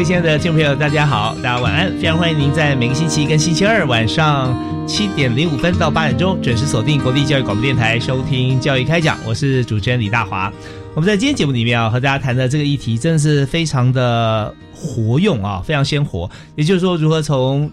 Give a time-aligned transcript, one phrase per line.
[0.00, 4.58] 位亲爱的听众朋友，大家好，大家晚安，非常欢迎您在每个星期一跟星期二晚上。
[4.88, 9.18] 七点零五分到八点钟，准时锁定国立教育广播电台，收听教育开讲。
[9.26, 10.50] 我是主持人李大华。
[10.94, 16.28] 我们在今天节目里面啊，和大家谈的这个议题，真的是非常的活用啊，非常鲜活。
[16.56, 17.70] 也就是说，如何从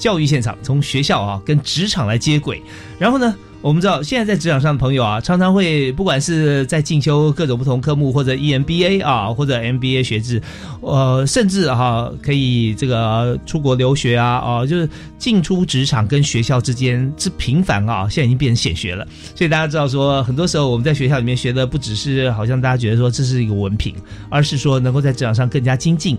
[0.00, 2.60] 教育现场、从学校啊，跟职场来接轨，
[2.98, 3.32] 然后呢？
[3.62, 10.40] 我们知道，现在在职场上的朋友啊，常常会不管是在进修各种不同科目，或者 EMBA 啊，或者 MBA 学制，
[10.80, 19.06] 呃，甚至哈可以这个出国留学啊，哦，就是进出职场跟学校之间之频繁啊，现在已经变成显学了。
[19.34, 23.94] 所以大家知道说，很多时候我们在学校里面学的不只是好像大家觉得说这是一个文凭，
[24.30, 26.16] 而是说能够在职场上更加精进。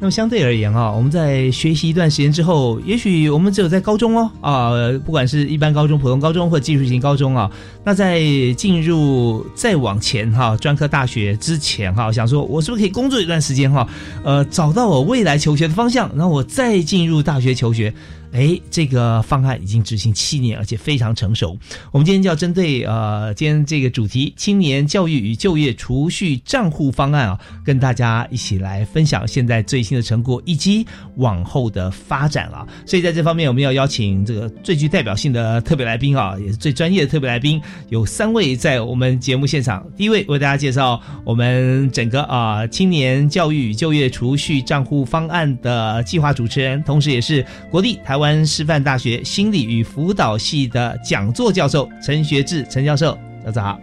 [0.00, 4.70] 那么相对而言啊，我们在学习一段时间之后，也许我们只有在高中哦啊，
[5.04, 7.50] 不管是一般高中、普通高中或技术型高中啊，
[7.84, 8.20] 那在
[8.56, 13.88] 进入再往前哈，专科大学之前哈，想说我是不是可以工作一段时间哈，
[14.22, 17.92] 呃，找到我未来求学的方向，然后我再进入大学求学。
[18.32, 21.58] 哎，这个方案已经执行七年，而且非常成熟。
[21.90, 30.86] 我们今天就要针对呃，今天这个主题——青年教育与就业储蓄账户方案啊，跟大家一起来分享现在最新的成果以及
[31.16, 32.68] 往后的发展啊。
[32.84, 39.86] 所以在这方面，我们要邀请这个最具代表性的特别来宾啊，也是最专业的特别来宾，有三位在我们节目现场。
[39.96, 48.17] 第一位为大家介绍我们整个啊青年教育与就业储蓄账户方案的计划主持人，同时也是国立台。
[48.18, 53.80] 湾师范大学心理与辅导系的讲座教授陈学志陈教授，大家好，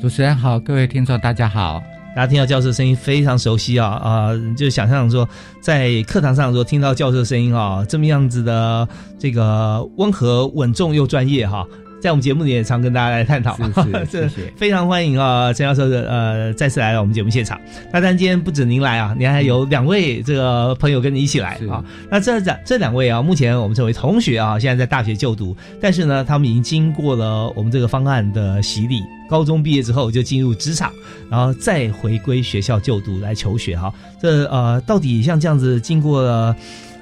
[0.00, 1.82] 主持人好，各位听众大家好，
[2.16, 5.28] 大家听到教授声音非常熟悉啊啊，就想象说
[5.60, 11.66] 在课堂上说听到教授声音啊，这么样子的这个温和稳重又专业哈。
[12.04, 13.56] 在我们节目里也常跟大家来探讨，
[14.04, 17.58] 谢谢，非常欢迎啊，陈教授的呃再次来到我们节目现场。
[17.90, 21.82] 那但今天不止您来啊，您还有两位这个朋友跟你一起来啊。
[22.10, 29.00] 那这两这两位啊，目前我们称为同学啊，现在在大学就读，但是呢，他们已经经过了我们这个方案的洗礼，
[29.30, 30.92] 高中毕业之后就进入职场，
[31.30, 33.90] 然后再回归学校就读来求学哈。
[34.20, 36.54] 这呃，到底像这样子经过了。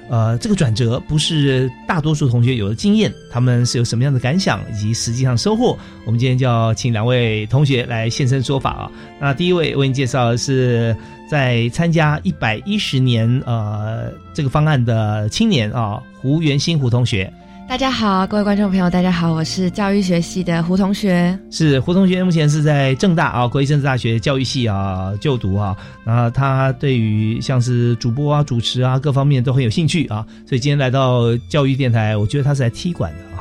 [0.09, 5.77] 呃，这个转折不是大多数同学有的经验，他们是有什么样的感想以及实际上收获？
[6.05, 8.91] 我们今天就要请两位同学来现身说法啊。
[9.19, 10.95] 那第一位为您介绍的是
[11.29, 17.31] 在参加一百一十年呃这个方案的青年啊，胡元新胡同学。
[17.67, 21.37] 大家好，各位观众朋友，大家好，我是教育学系的胡同学。
[21.49, 25.75] 是胡同学，目前是在正大啊，国立政治大学教育系啊就读啊。
[26.03, 33.32] 那他对于像是主播啊、主持啊各方面都很有兴趣啊，所以今天来到教育电台，我觉得他是来踢馆的。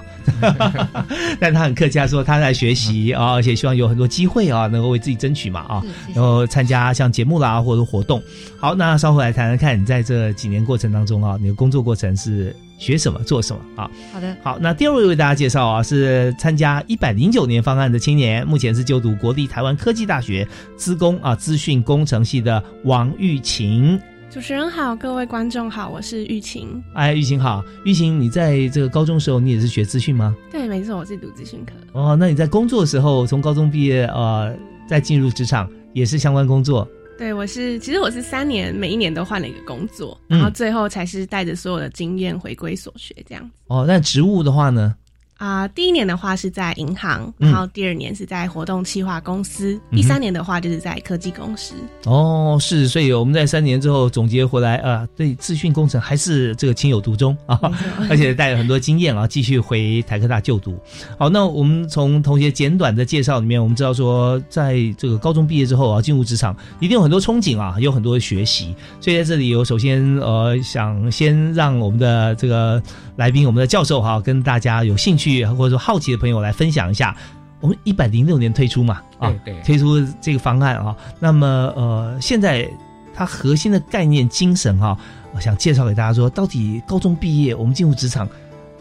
[1.40, 5.82] 但他很客气，他说他在学习 啊，而且希望有很多机会啊，能够为自己争取嘛啊，
[6.14, 8.22] 然后参加像节目啦或者活动。
[8.58, 13.90] 好，那稍后来谈谈看你在这几年过程当中啊，你的工作过程是学什么、做什么啊？
[14.12, 20.46] 好的，好，那第二位为大家介绍啊，是参加一百零九年方案的青年，目前是就读国立台湾科技大学
[20.76, 24.00] 资工啊资讯工程系的王玉琴。
[24.32, 26.82] 主持人好，各位观众好，我是玉琴。
[26.94, 30.34] 哎，玉琴好，玉琴，你在这个高中时候，你也是学资讯吗？
[30.50, 31.74] 对，没错，我是读资讯科。
[31.92, 34.56] 哦，那你在工作的时候，从高中毕业呃，
[34.88, 36.88] 再进入职场，也是相关工作？
[37.18, 43.50] 对，我是，其实我是三年，每一年都换了一个工作，然后最后才是带着所有的经验回归所学这样子。
[43.66, 44.94] 哦，那职务的话呢？
[45.42, 51.74] 啊，第一年的话是在银行，然后第二年是在活动企划公司，第三年的话就是在科技公司。
[52.04, 57.58] 哦，是，所以我们在三年之后总结回来，啊，对资讯工程还是这个情有独钟啊，
[58.08, 60.78] 而且带了很多经验啊，继续回台科大就读。
[61.18, 68.72] 好，那我们从同学简短的介绍里面，我们知道说，在这个高中毕业之后啊，进入职场一定有很多憧憬啊，有很多的学习。
[69.00, 72.80] 所以在这里，我首先呃想先让我们的这个
[73.16, 75.44] 来宾，我们的教授哈，跟大家有兴趣。
[75.44, 77.16] 或者说好奇的朋友来分享一下，
[77.60, 80.96] 我们一百零六年推出嘛，啊，对对推出这个方案啊。
[81.20, 82.68] 那么呃，现在
[83.14, 84.96] 它核心的概念精神哈、
[85.34, 88.28] 我想介绍给大家说，到底高中毕业我们进入职场，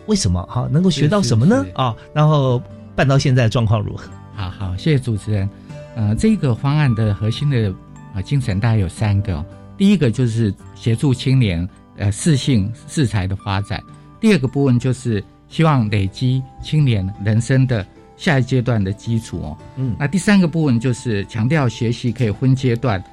[0.06, 2.62] 为什么哈、能够学到什么呢啊，然后
[2.96, 4.10] 办到现在的状况如何？
[4.34, 5.50] 好好，谢谢主持人。
[5.96, 7.74] 呃，这个方案的核心的
[8.16, 9.46] 呃精神大概有三个、哦，
[9.78, 11.68] 第一个就是协助青年
[11.98, 13.84] 呃适性适才的发展，
[14.22, 17.86] 第二个部分就是希望累积青年人生的
[18.16, 19.58] 下一阶段的基础哦。
[19.76, 23.04] 嗯那第三个部分就是强调学习可以分阶段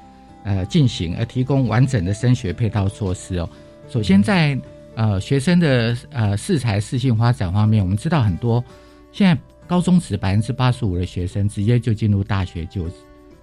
[0.43, 3.49] 呃进行，而提供完整的升学配套措施哦。
[3.89, 4.57] 首先在
[4.95, 8.63] 呃学生的呃适才适性发展方面，我们知道很多
[9.11, 12.87] 现在高中时百分之八十五的学生直接就进入大学就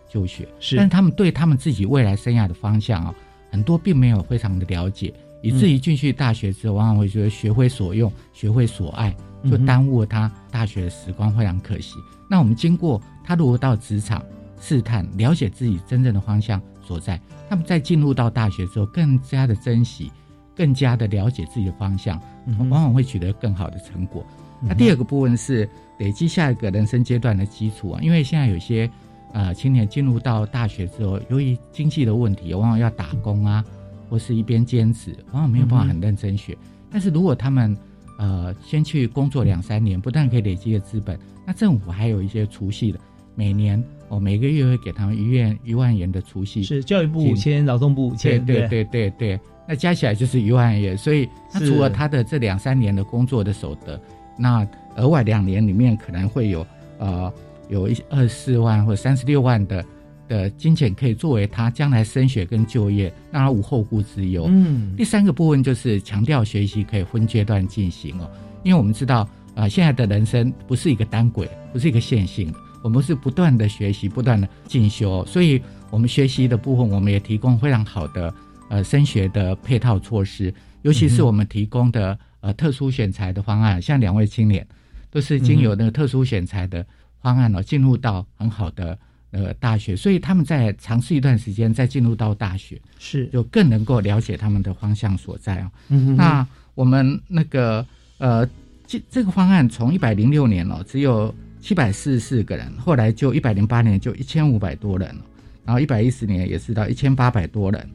[0.08, 3.14] 就学，是但是他们对他们自己未来生涯的方向啊、
[3.50, 5.12] 很多并没有非常的了解，
[5.42, 11.94] 以至于进去大学之后，往往会觉得学会所用，学会所爱，就耽误了他大学的时光，非常可惜。
[12.28, 14.22] 那我们经过他如果到职场
[14.60, 20.10] 试探，了解自己真正的方向所在，他们在进入到大学之后，更加的珍惜，
[20.54, 24.24] 更加的了解自己的方向，嗯往往会取得更好的成果。
[24.60, 25.68] 那第二个部分是
[25.98, 28.90] 累积下一个人生阶段的基础啊，因为现在有些
[29.34, 33.62] 呃青年进入到大学之后，由于经济的问题，往往要打工啊，
[34.08, 36.56] 或是一边兼职，往往没有办法很认真学。
[36.90, 37.76] 但是如果他们
[38.18, 42.98] 呃先去工作两三年，不但可以累积的资本，那政府还有一些储蓄的，
[43.34, 48.84] 每年哦每个月会给他们一万一万元的储蓄，是教育部五千，劳动部五千，对对对。
[48.84, 54.00] 对对，那加起来就是一万元，所以他除了他的这两三年的工作的所得，
[54.38, 54.66] 那
[54.96, 56.66] 额外两年里面可能会有
[56.98, 57.32] 呃
[57.68, 59.84] 有一二十四万或三十六万的
[60.28, 64.46] 的金钱可以作为他将来升学跟就业，让他无后顾之忧。
[64.48, 64.94] 嗯。
[64.96, 68.30] 第三个部分就是强调学习可以分阶段进行哦，
[68.62, 69.20] 因为我们知道
[69.54, 78.34] 啊、呃现在的人生不是一个单轨，不是一个线性的，我们是不断的学习，不断的进修，所以我们学习的部分，我们也提供非常好的
[78.68, 80.52] 呃升学的配套措施，
[80.82, 84.66] 尤其是我们提供的呃特殊选材的方案，像两位青年
[85.10, 86.84] 都是经由那个特殊选材的
[87.20, 88.98] 方案哦，进入到很好的
[89.30, 95.70] 呃大学，所以他们在尝试一段时间，再进入到大学，是，就更能够了解他们的方向所在哦。
[95.88, 97.84] 嗯哼那我们那个
[98.18, 98.48] 呃，
[98.86, 105.24] 这这个方案从一百零六年哦，只有七百四十四个人，后来就一百零八年就一千五百多人了，
[105.64, 107.88] 然后一百一十年也是到一千八百多人，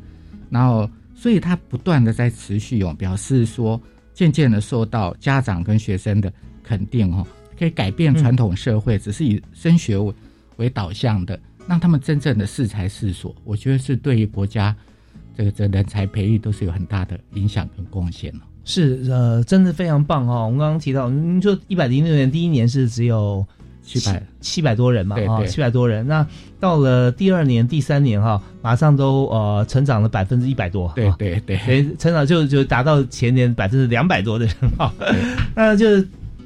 [0.50, 3.82] 然后所以它不断的在持续哦，表示说
[4.14, 6.32] 渐渐的受到家长跟学生的
[6.62, 7.26] 肯定哦，
[7.58, 10.14] 可以改变传统社会，只是以升学为
[10.62, 11.38] 为导向的，
[11.68, 14.76] 让他们真正的适才适所，我觉得是对于国家
[15.36, 18.42] 这个这人才培育都是有很大的影响跟贡献了。
[18.64, 20.46] 是呃，真的非常棒哦。
[20.46, 23.44] 我们刚刚提到，您说一百零六年第一年是只有
[23.82, 26.08] 七百七百多人嘛，啊，七百多人。
[26.08, 26.26] 那
[26.60, 34.94] 到了第二年、第三年哈，马上都呃成长了百分之一百多，对啊对对，诶，成长就就达到前年百分之两百多的人哈，
[35.56, 35.88] 那就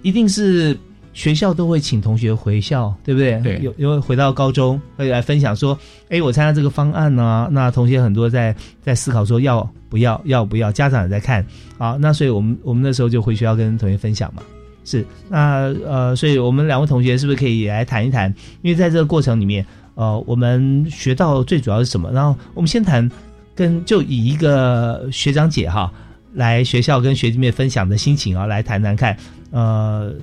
[0.01, 0.75] 一定是
[1.15, 3.39] 学校都会请同学回校，对不对？
[3.41, 5.75] 对有有回到高中会来分享说，
[6.09, 11.43] 哎，我参加这个方案呢、那同学很多在在思考说要不要要不要，家长也在看
[11.77, 14.43] 啊，那所以我们我们那时候就回学校跟同学分享嘛。
[14.83, 18.31] 是，那呃，所以我们两位同学是不是可以也来谈一谈？
[18.61, 22.11] 因为在这个过程里面，呃，我们学到最主要是什么？
[22.11, 23.09] 然后我们先谈
[23.55, 25.91] 跟就以一个学长姐哈
[26.33, 29.15] 来学校跟学弟妹分享的心情啊，来谈谈看。
[29.51, 30.13] 呃，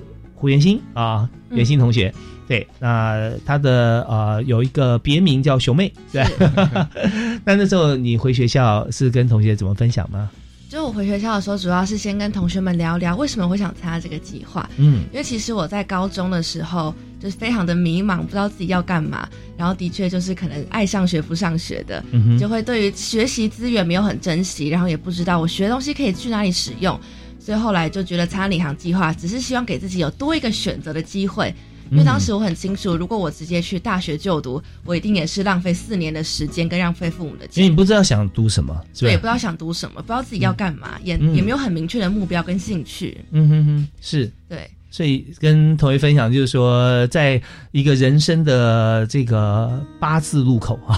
[0.43, 2.13] 胡元新啊，元新同学，
[2.49, 6.21] 对，那他的呃有一个别名叫熊妹，对。
[7.45, 10.29] 那那时候你回学校是跟同学怎么分享吗？
[10.67, 14.69] 就我回学校的时候，主要是先跟同学们聊聊为什么会想参加这个计划。
[14.75, 26.99] 嗯因为其实我在高中的时候就是非常的迷茫，不知道自己要干嘛，然后的确就是可能爱上学不上学的，嗯就会对于学习资源没有很珍惜，然后也不知道我学的东西可以去哪里使用，
[27.43, 31.53] 所以后来就觉得参加领航计划只是希望给自己有多一个选择的机会。
[31.91, 37.75] 因为当时我很清楚，如果我直接去大学就读，我一定也是浪费四年的时间跟浪费父母的钱因为你。
[37.75, 38.87] 不知道想读什么，是吧？
[38.93, 43.17] 所以也不知道想读什么，不知道自己要干嘛，也嗯也没有很明确的目标跟兴趣。
[43.31, 44.31] 嗯哼哼，是。
[44.47, 50.95] 对，所以跟同学分享，就是说，在一个人生的这个八字路口啊，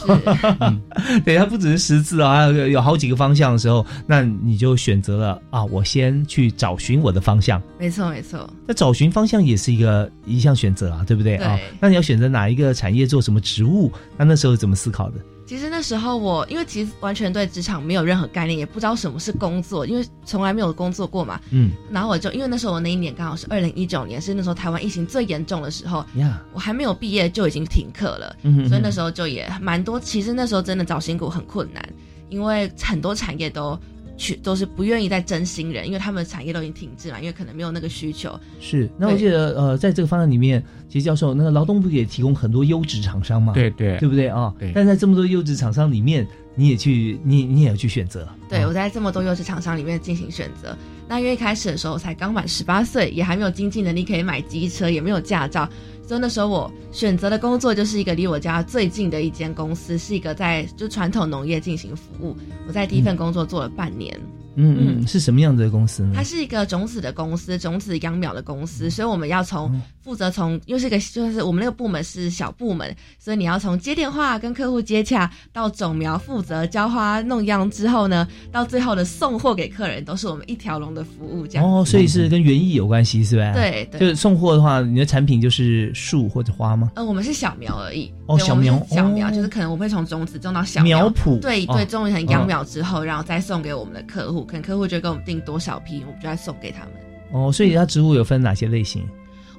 [1.24, 7.62] 对，它不只是十字啊，有好几个方向的时候，那你就选择了啊，我先去找寻我的方向。
[7.80, 8.54] 没错没错。
[8.68, 11.58] 那找寻方向也是一个一项选择啊，对不对啊？
[11.80, 13.90] 那你要选择哪一个产业做什么职务？
[14.18, 15.20] 那那时候怎么思考的？
[15.46, 21.40] 其实那时候我因为其实完全对职场没有任何概念，也不知道什么是工作，因为从来没有工作过嘛。
[21.52, 30.00] 嗯然后我就因为那时候我那一年刚好是二零一九年，是那时候台湾疫情最严重的时候，呀，我还没有毕业就已经停课了，嗯哼所以那时候就也蛮多。
[30.00, 31.88] 其实那时候真的找新股很困难，
[32.30, 33.80] 因为很多产业都
[34.18, 38.40] 去都是不愿意再征新人，因为他们的产业都已经停滞嘛，因为可能没有那个需求。
[38.60, 38.90] 是。
[38.98, 44.54] 那我记得呃，在这个方案里面，其实教授那个劳动部也提供很多优质厂商嘛，对对对不对啊？
[44.58, 48.28] 对但在这么多优质厂商里面，你也去你你也要去选择。
[48.48, 50.76] 对，啊我在这么多优质厂商里面进行选择。
[51.08, 55.70] 那因为一开始的时候我才刚满十八岁，也还没有经济能力可以买机车，也没有驾照，
[56.08, 62.36] 所以那时候我选择的工作就是一个离我家最近的一间公司，是一个在就传统农业进行服务。
[62.68, 66.24] 我在第一份工作做了半年，嗯嗯嗯，是什么样子的公司呢它？
[66.24, 81.66] 是一个种子的公司，种子秧苗的公司，所以我们要从负责从又是一个就是我们那个部门是小部门，所以你要从接电话跟客户接洽，到种苗负责浇花弄秧之后呢，到最后的送货给客人，都是我们一条龙的服务这样。
[81.70, 84.00] 哦，所以是跟园艺有关系，是吧？，对对。
[84.00, 86.92] 就是送货的话，你的产品就是树或者花吗？
[86.96, 88.12] 呃，我们是小苗而已。
[88.28, 96.92] 哦小苗小苗、哦就是可能我们会从种子种到小苗圃哦对对，种成秧苗之后，然后再送给我们的客户，可能客户就跟我们订多少批，我们就要送给他们。
[97.32, 99.04] 哦，所以它植物有分哪些类型？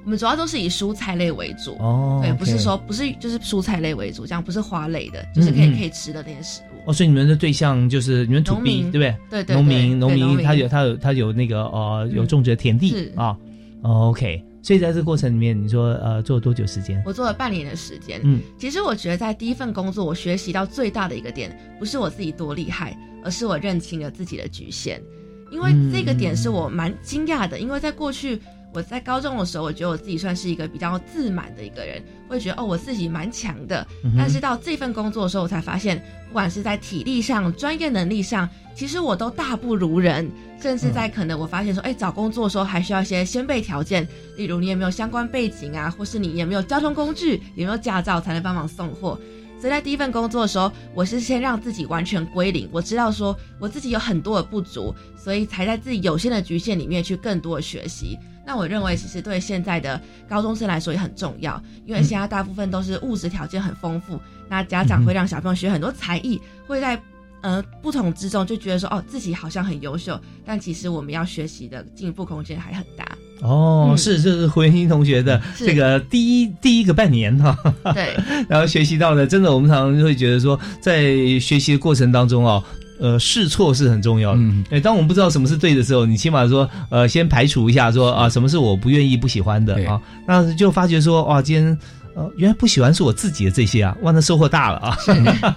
[0.03, 1.75] 我们主要都是以蔬菜类为主。
[1.79, 6.89] 哦，对不是说不是就是蔬菜类为主，这样不是花类的，就是可以、嗯嗯可以吃的那些食物。
[6.89, 9.15] 哦，所以你们的对象就是你们土地，对不对？
[9.29, 13.27] 对对对农民，农民他有他有他有那个呃有嗯种植的田地是啊。
[13.27, 13.37] 哦
[13.83, 17.01] OK，所以在这个过程里面，你说呃做了多久时间？
[17.05, 25.01] 我做了半年的时间，嗯，其实我觉得在第一份工作，我学习到最大的一个点，不是我自己多厉害，而是我认清了自己的局限。
[25.49, 28.41] 因为这个点是我蛮惊讶的，因为在过去
[28.77, 33.83] 我在高中的时候，我觉得我自己算是一个比较自满的一个人，会觉得哦我自己蛮强的。
[34.15, 40.29] 但是到这份工作的时候，我才发现，不管是在体力上、专业能力上，其实我都大不如人。
[40.61, 49.19] 甚至在可能我发现说，哎、找工作的时候还需要一些先备条件，例如你有没有相关背景啊，或是你有没有交通工具，有没有驾照才能帮忙送货。
[49.59, 58.15] 所以在第一份工作的时候，我是先让自己完全归零，我知道说我自己有很多的不足，所以才在自己有限的局限里面去更多的学习。
[58.47, 66.97] 那我认为其实对现在的高中生来说也很重要，因为现在大部分都是物质条件很丰富，那家长会让小朋友学很多才艺，会在
[67.41, 73.05] 呃不同之中就觉得说哦自己好像很优秀，但其实我们要学习的进步空间还很大。
[73.41, 73.97] 哦，嗯。
[73.97, 75.65] 是这是胡元新同学的是。
[75.65, 77.55] 这个第一第一个半年哈，
[77.93, 78.15] 对，
[78.47, 81.03] 然后学习到的，真的我们常常会觉得说，在
[81.37, 82.63] 学习的过程当中哦，
[82.99, 84.39] 呃，试错是很重要的。
[84.39, 91.77] 嗯，对，当我们不知道什么是对的时候，你起码说，呃，先排除一下说啊，什么是我不愿意、不喜欢的对啊，那就发觉说，哇，今天。
[92.17, 94.97] 呃，原来不喜欢是我自己的这些啊，哇，那收获大了啊！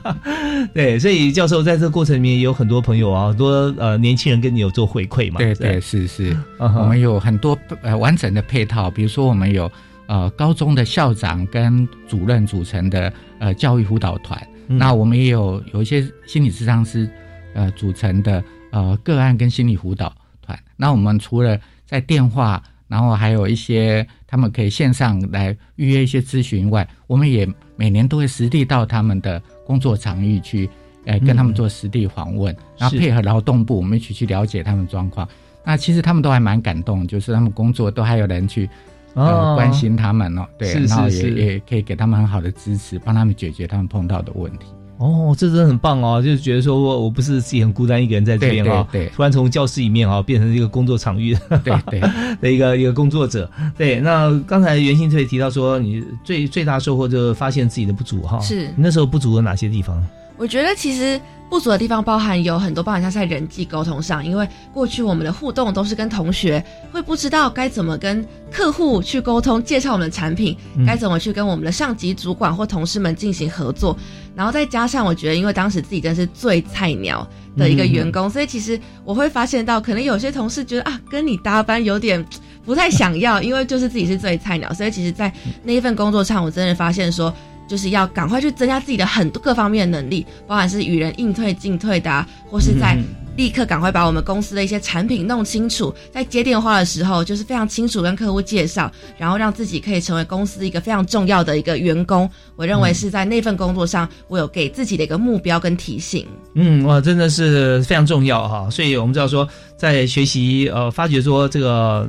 [0.75, 5.39] 对，所以教授在这个过程里面也有很多朋友啊，很多呃年轻人跟你有做回馈嘛。
[5.39, 9.73] 对对是是，我们有很多呃完整的配套，比如说我们有
[10.07, 17.09] 呃高中的校长跟主任组成的呃教育辅导团，嗯那我们也有有一些心理咨商师
[17.55, 20.59] 呃组成的呃个案跟心理辅导团。
[20.77, 30.69] 那我们除了在电话，然后还有一些他们可以线上来预约一些咨询外，我们也每年都会实地到他们的工作场域去，
[31.05, 35.29] 呃，跟他们做实地访问，然后配合劳动部，我们一起去了解他们状况。
[35.65, 38.69] 那其实他们都还蛮感动，就是他们工作都还有人去
[39.15, 44.67] 呃、哦关心他们哦，对，是然后也也可以给他们很好的支持，帮他们解决他们碰到的问题。
[45.01, 46.23] 哦，这真的很棒哦！
[46.23, 52.01] 就是觉得说我我不是自己很孤单一个人在这边啊、对对对突然从教室里面啊、变成一个工作场域对对，
[52.39, 53.51] 的一个一个工作者。
[53.79, 58.39] 对，那刚才袁兴特也提到说，你最最大收获就是发现自己的不足哈。
[58.41, 60.05] 是你那时候不足有哪些地方？
[60.37, 73.95] 我觉得其实不足的地方包含有很多，包含像在人际沟通上，因为过去我们的互动都是跟同学，会不知道该怎么跟客户去沟通，介绍我们的产品，嗯该怎么去跟我们的上级主管或同事们进行合作，
[74.35, 82.25] 然后再加上我觉得，因为当时自己真是最菜鸟的一个员工，所以其实我会发现到，可能有些同事觉得啊，跟你搭班有点。
[82.63, 85.33] 不太想要，因为就是自己是最菜鸟，所以其实，在
[85.65, 87.35] 那一份工作上，我真的发现说，
[87.67, 93.05] 就是要赶快去增加自己的很多各方面的能力，包含是与人应退进退的、啊，或是在嗯
[93.37, 102.29] 立刻赶快把我们公司的一些产品弄清楚，在接电话的时候就是非常清楚跟客户介绍，然后让自己可以成为公司一个非常重要的一个员工。
[102.57, 106.27] 我认为是在那份工作上，我有给自己的一个目标跟提醒。
[106.55, 108.69] 嗯，哇，真的是非常重要哈。
[108.69, 112.09] 所以我们知道说，在学习呃，发觉说这个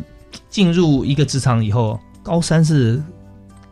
[0.49, 3.01] 进入一个职场以后，高三是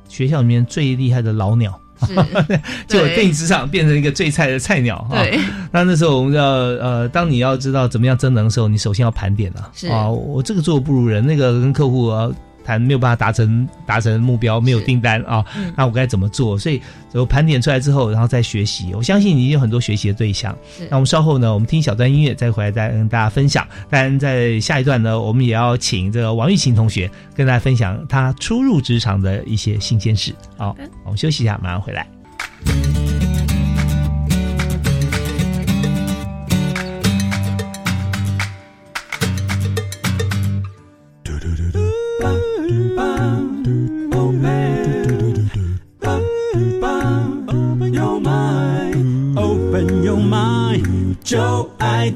[0.08, 1.78] 学校里面最厉害的老鸟
[2.08, 2.16] 是，
[2.88, 3.16] 结果对。
[3.16, 5.22] 电影职场变成一个最菜的菜鸟哈。
[5.24, 5.40] 对，
[5.72, 9.88] 那那时候我们要呃，当你要知道怎么样增能的时候，你首先要盘点啊，是。
[9.88, 12.30] 啊，我这个做不如人，那个跟客户啊
[12.64, 16.58] 谈没有办法达成达成目标，没有订单啊，嗯那我该怎么做？
[16.58, 16.82] 所以
[17.14, 18.94] 我盘点出来之后，然后再学习。
[18.94, 20.56] 我相信你有很多学习的对象。
[20.90, 23.68] 那我们稍后呢，我们听小段音乐，再回来再跟大家分享。
[23.90, 30.34] 当然，在下一段呢，我们也要请这个王玉琴同学跟大家分享他初入职场的一些新鲜事。
[30.58, 32.08] 好，的我们休息一下，马上回来。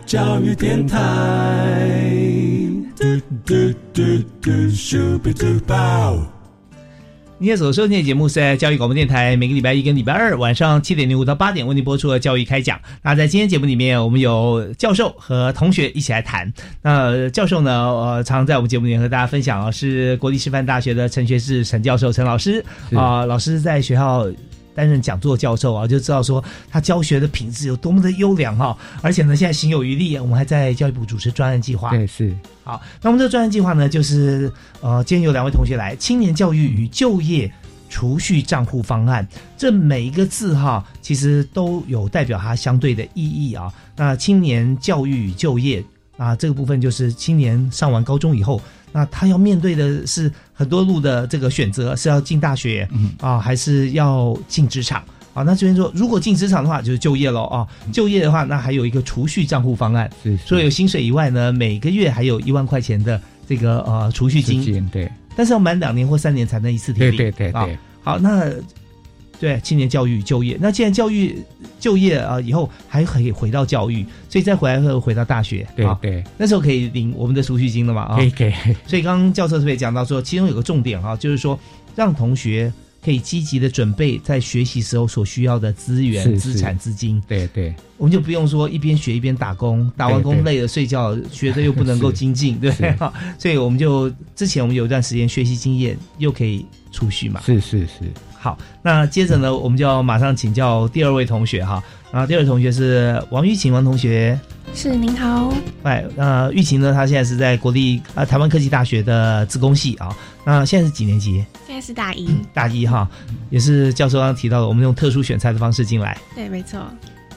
[0.05, 0.97] 教育电台。
[2.95, 3.03] 嘟
[3.45, 4.01] 嘟嘟
[4.41, 6.19] 嘟，Super Duper。
[7.39, 12.79] 你现在所收听的节目是在教育广播电台，每个礼拜一跟礼拜二晚上七点零五到八点为您播出的教育开讲。
[13.01, 16.51] 那在今天节目里面，我们有教授和同学一起来谈。
[16.81, 24.27] 那教授呢，呃，常常在我们节目里面和大家分享啊，是国立师范大学的陈学志陈教授陈老师是啊、老师在学校。
[24.75, 31.89] 担任讲座教授啊，就知道说他教学的品质有多么的优良哈、而且呢，现在行有余力，我们还在教育部主持专案计划。
[31.91, 34.51] 对，是好，那我们这个专案计划呢，就是
[34.81, 37.51] 呃，今天有两位同学来，青年教育与就业
[37.89, 39.27] 储蓄账户方案，
[39.57, 43.71] 这每一个字哈，其实都有代表它相对的意义啊。
[43.95, 45.83] 那青年教育与就业
[46.17, 48.61] 啊，这个部分就是青年上完高中以后，
[48.93, 52.87] 那他要面对的是很多路的这个选择，是要进大学
[53.19, 55.03] 啊，还是要进职场？
[55.33, 57.67] 啊，那这边说，如果进职场的话，就是就业喽啊。
[57.91, 63.19] 就业的话，那还有一个储蓄账户方案，是，除了有薪水以外呢，每个月还有一万块钱的
[63.49, 67.51] 这个呃储蓄金，对，但是要满两年或三年才能一次提对对对，
[68.03, 68.45] 好，那
[69.39, 71.35] 对青年教育与就业，那既然教育
[71.79, 78.15] 就业啊、以后还可以回到教育，所以再回来会回到大学，对，对对，那时候可以领我们的储蓄金了嘛啊。
[78.15, 78.23] 可。
[78.23, 78.53] 以可以，
[78.87, 81.59] 所以刚刚教授特别讲到说，其中有个重点哈、就是说
[81.95, 82.71] 让同学
[83.03, 87.21] 可以积极的准备在学习时候所需要的资源、是资产、资金。
[87.27, 87.73] 对对。
[87.97, 92.71] 我们就不用说一边学一边打工，打完工累了睡觉，学的又不能够 精进，对
[93.37, 97.41] 所以我们就之前我们有一段时间学习经验，又可以储蓄嘛。
[97.45, 101.83] 是是是，好，那接着呢，我们就要马上请教第二位同学哈。
[102.13, 104.39] 然后第二位同学是王玉琴王同学，
[104.75, 105.51] 是您好，
[105.81, 110.15] 哎，那玉琴呢，她现在是在国立啊、台湾科技大学的自工系啊。
[110.45, 111.43] 那现在是几年级？
[111.65, 113.09] 现在是大一，大一哈，
[113.49, 116.15] 也是教授刚刚提到的，我们用特殊选材的方式进来。
[116.35, 116.79] 对，没错，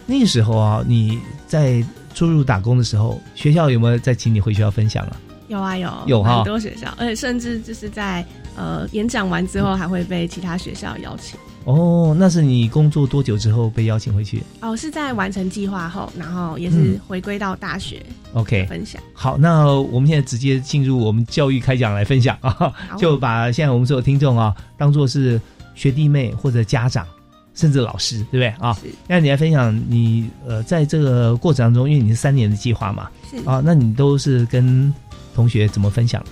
[0.04, 1.82] 那个时候啊，你在
[2.14, 5.16] 出入打工的时候，学校有没有再请你回学校分享啊？
[5.48, 8.22] 有啊有有哈很多学校，而且甚至就是在
[8.56, 11.38] 呃演讲完之后，还会被其他学校邀请。
[11.64, 18.00] 哦，那是你工作多久之后被邀请回去哦，是在完成计划后，然后也是回归到大学
[18.34, 19.02] ？OK，分享。
[19.12, 25.40] 好，那我们现在直接进入我们教育开讲来分享啊，就把现在我们所有听众啊当做是
[25.74, 27.04] 学弟妹或者家长，
[27.52, 28.76] 甚至老师，对不对啊？
[29.08, 34.94] 那你来分享你呃在这个过程当中，因为你是三年的计划嘛，是啊，那你都是跟
[35.34, 36.24] 同学怎么分享？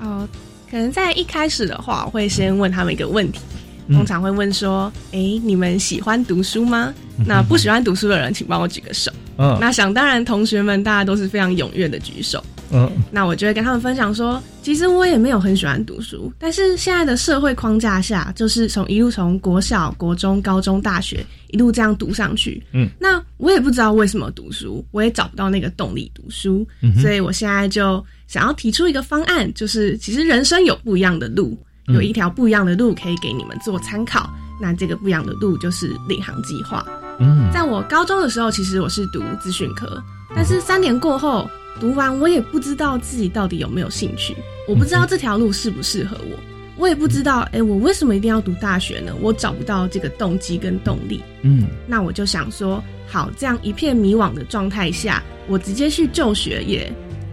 [0.00, 0.26] 哦，
[0.72, 3.40] 可能在一开始的话，我会先问他们一个问题，
[3.88, 6.94] 嗯通常会问说：“诶，你们喜欢读书吗？”
[7.26, 9.12] 那不喜欢读书的人，请帮我举个手。
[9.36, 12.42] 嗯那想当然，同学们大家都是非常踊跃的举手。
[12.74, 22.62] 嗯那我就会跟他们分享说，其实我也没有很喜欢读书，但是现在的社会框架下，就是从一路从国小、国中、高中、大学一路这样读上去。
[22.72, 28.02] 嗯，那我也不知道为什么读书，我也找不到那个动力读书，嗯所以我现在就
[28.32, 31.54] 想要提出一个方案，就是其实人生有不一样的路，
[31.86, 34.32] 嗯有一条不一样的路可以给你们做参考。
[34.58, 36.82] 那这个不一样的路就是领航计划。
[37.18, 40.02] 嗯在我高中的时候，其实我是读资讯科，
[40.34, 41.46] 但是三年过后
[41.78, 44.34] 读完，我也不知道自己到底有没有兴趣，
[44.66, 46.38] 我不知道这条路适不适合我，
[46.78, 49.12] 我也不知道，哎、我为什么一定要读大学呢？
[49.20, 51.22] 我找不到这个动机跟动力。
[51.42, 56.90] 嗯那我就想说，好，这样一片迷惘的状态下，我直接去就学也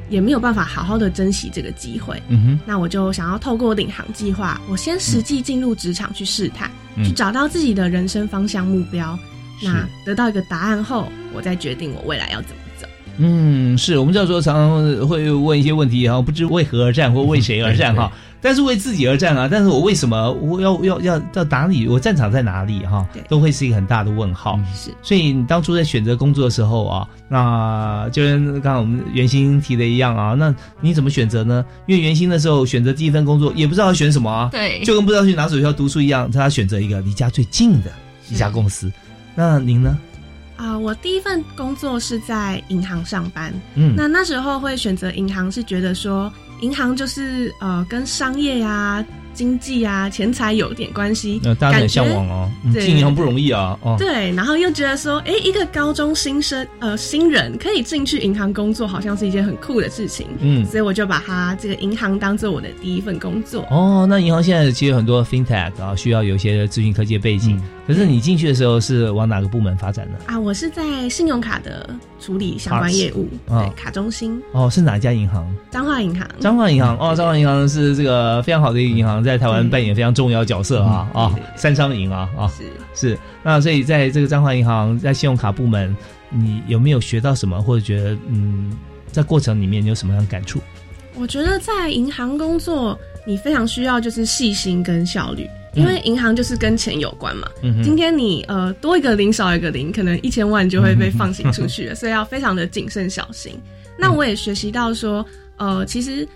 [0.10, 2.22] 也没有办法好好的珍惜这个机会。
[2.28, 9.18] 嗯哼那我就想要透过领航计划，我先实际进入职场去试探，嗯去找到自己的人生方向目标。
[9.60, 12.69] 是那得到一个答案后，我再决定我未来要怎么走。
[13.22, 18.10] 嗯，是我们教授常常会问一些问题然后，不知为何而战或为谁而战哈，
[18.42, 19.46] 但是为自己而战啊。
[19.52, 21.86] 但是我为什么我要要要到哪里？
[21.86, 23.06] 我战场在哪里哈？
[23.28, 24.58] 都会是一个很大的问号。
[24.74, 31.66] 是所以你当初在选择工作的时候啊，那就跟刚刚我们袁心提的一样啊，那你怎么选择呢？
[31.88, 37.92] 因为袁心的时候选择第一份工作也不知道要选什么啊，对，就跟不知道去哪所学校读书一样，他选择一个离家最近的
[38.30, 38.90] 一家公司。
[39.36, 39.98] 那您呢？
[40.60, 43.54] 啊、我第一份工作是在银行上班。
[43.76, 49.04] 嗯那那时候会选择银行，是觉得说银行就是呃跟商业呀、
[49.40, 60.28] 经济啊、钱财有点关系，那大家很向往哦，进银行不容易啊，哦，对，然后又觉得说，哎，一个高中新生呃新人可以进去银行工作，好像是一件很酷的事情。
[60.42, 63.66] 嗯所以我就把它这个银行当做我的第一份工作。
[63.72, 67.58] 哦，那银行现在其实很多 fintech 啊，需要有一些资讯科技的背景。
[67.88, 70.18] 可是你进去的时候是往哪个部门发展呢？
[70.26, 75.48] 啊，我是在信用卡的处理相关业务，啊对，卡中心、哦，是哪一家银行？
[75.72, 76.30] 彰化银行。
[76.40, 83.18] 彰化银行哦，彰化银行是这个非常好的一个银行，在台湾扮演非常重要的角色啊啊，三商银啊啊是是。
[83.44, 85.96] 那所以在这个彰化银行在信用卡部门，
[86.30, 88.72] 你有没有学到什么，或者觉得嗯，
[89.12, 90.60] 在过程里面你有什么样的感触？
[91.16, 97.48] 我觉得在银行工作，你非常需要就是细心跟效率，因为银行就是跟钱有关嘛。
[97.62, 103.54] 嗯今天你呃多一个零少一个零，可能一千万就会被放行出去了，所以要非常的谨慎小心。
[103.98, 105.26] 那我也学习到说，
[105.58, 106.28] 呃，其实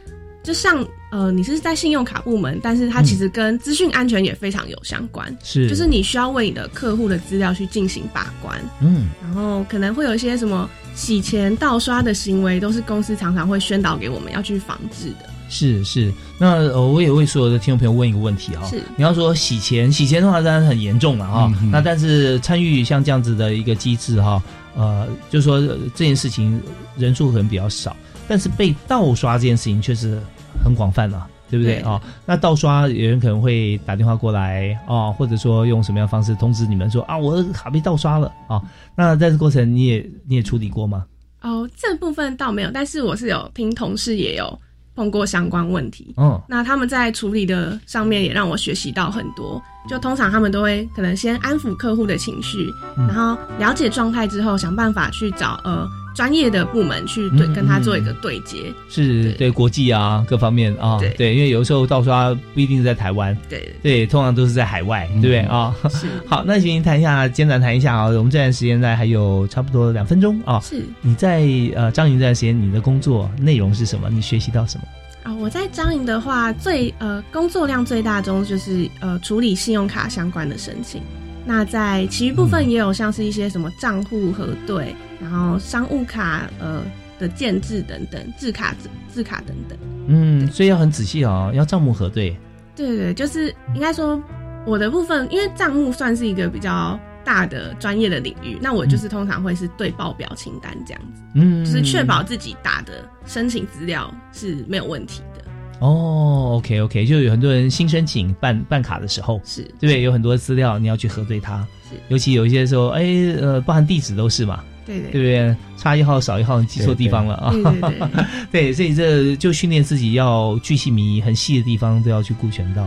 [0.44, 8.62] 就像呃你是在信用卡部门，但是它其实跟资讯安全也非常有相关，是就是你需要为你的客户的资料去进行把关。
[8.82, 15.33] 嗯然后可能会有一些什么洗钱、盗刷的行为，都是公司常常会宣导给我们要去防治的。
[15.50, 24.42] 是是，那呃，我也为所有的听众朋友问一个问题哈，是你要说洗钱，洗钱的话当然很严重了哈，那但是参与像这样子的一个机制哈，
[24.76, 26.62] 呃，就是说呃这件事情
[26.98, 27.96] 人数可能比较少，
[28.28, 30.20] 但是被盗刷这件事情确实
[30.64, 31.28] 很广泛了。
[31.50, 38.60] 对不对对啊、那盗刷有人可能会打电话过来啊、或者说用什么样的方式通知你们说啊，我的卡被盗刷了啊。
[38.96, 41.06] 那在这过程你也你也处理过吗？
[41.42, 44.60] 哦，这部分倒没有，但是我是有听同事也有
[44.96, 46.14] 碰过相关问题。
[46.18, 49.62] 嗯那他们在处理的上面也让我学习到很多。
[49.90, 58.74] 就通常他们都会可能先安抚客户的情绪，嗯然后了解状态之后，想办法去找呃专业的部门去对嗯跟他做一个对接。
[58.90, 65.76] 是对国际啊各方面啊，对因为有的时候盗刷不一定是在台湾，对对，通常都是在海外，对不对啊？
[65.90, 70.60] 是 好，那请您谈一下，简短谈一下啊，我们这段时间呢还有差不多两分钟啊。
[70.60, 71.44] 是你在
[71.76, 74.10] 呃张营这段时间，你的工作内容是什么？
[74.10, 74.84] 你学习到什么？
[75.24, 81.02] 啊、我在张营的话，最呃工作量最大中就是呃处理信用卡相关的申请。
[81.46, 86.82] 那在其余部分也有像是一些什么账户核对，然后商务卡呃
[87.20, 89.78] 的建制等等，制卡制制卡等等。
[90.08, 92.38] 嗯，所以要很仔细哦，要账目核对。
[92.76, 94.22] 对对对，就是应该说
[94.66, 105.44] 我的部分，因为账目算是一个比较大的专业的领域，那我就是通常会是对报表清单这样子，嗯，就是确保自己打的申请资料是没有问题的。
[105.80, 110.02] 哦，OK OK，就有很多人新申请办办卡的时候，是对不对？
[110.02, 113.04] 有很多资料你要去核对它是，尤其有一些时候，哎
[113.42, 115.56] 呃，包含地址都是嘛，对对对不对？
[115.78, 117.52] 差一号少一号，你记错地方了啊。
[117.52, 118.10] 对对对
[118.72, 122.84] 对，所以这就训练自己要巨细靡遗、很细的地方都要去顾全到。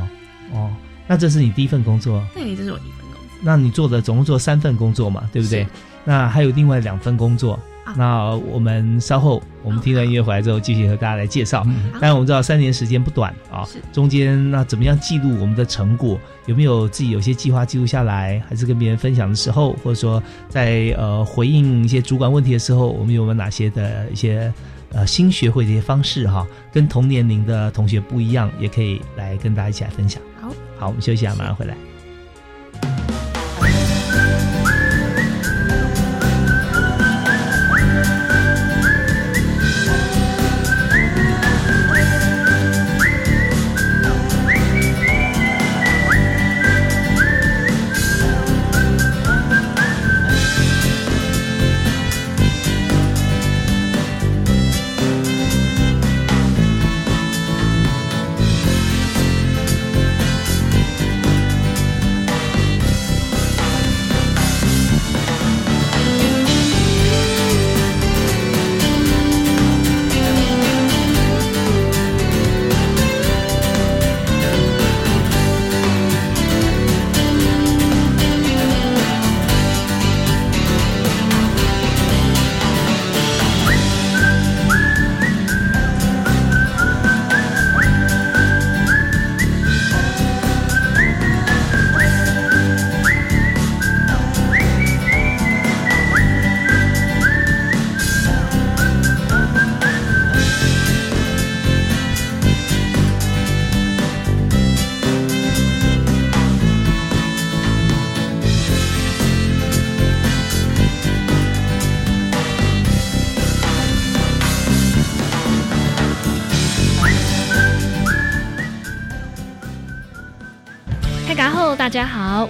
[0.55, 0.73] 哦，
[1.07, 3.21] 那这是你第一份工作，对，这是我第一份工作。
[3.43, 5.67] 那你做的总共做三份工作嘛，对不对？
[6.05, 7.59] 那还有另外两份工作。
[7.87, 11.63] 啊那我们稍后我们听完音乐回来之后，继续和大家来介绍。
[11.67, 16.19] 嗯当然，我们知道三年时间不短啊是，中间那怎么样记录我们的成果？
[16.47, 18.43] 有没有自己有些计划记录下来？
[18.49, 24.53] 还是跟别人分享的时候，或者说在呃回应一些主管问题的时候，我们有没有哪些的一些
[24.93, 26.47] 呃新学会的一些方式哈？
[26.73, 30.21] 跟同年龄的同学不一样，也可以来跟大家一起来分享。
[30.41, 31.75] 好，好，我们休息一下，马上回来。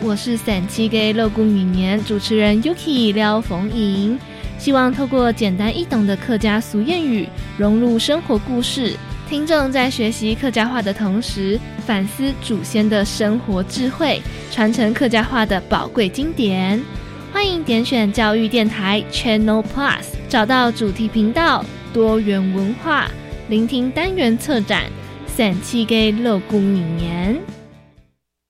[0.02, 4.18] 我是散七给乐谷米年主持人 Yuki 廖逢莹，
[4.58, 8.96] 希望透过简单易懂的客家俗谚语，融入生活故事，
[9.28, 16.82] 听众在学习客家话的同时，反思祖先的生活智慧，传承客家话的宝贵经典。
[17.32, 23.10] 欢迎点选教育电台 Channel Plus，找到主题频道多元文化，
[23.48, 24.84] 聆听单元策展，
[25.26, 27.36] 散七给乐谷米年。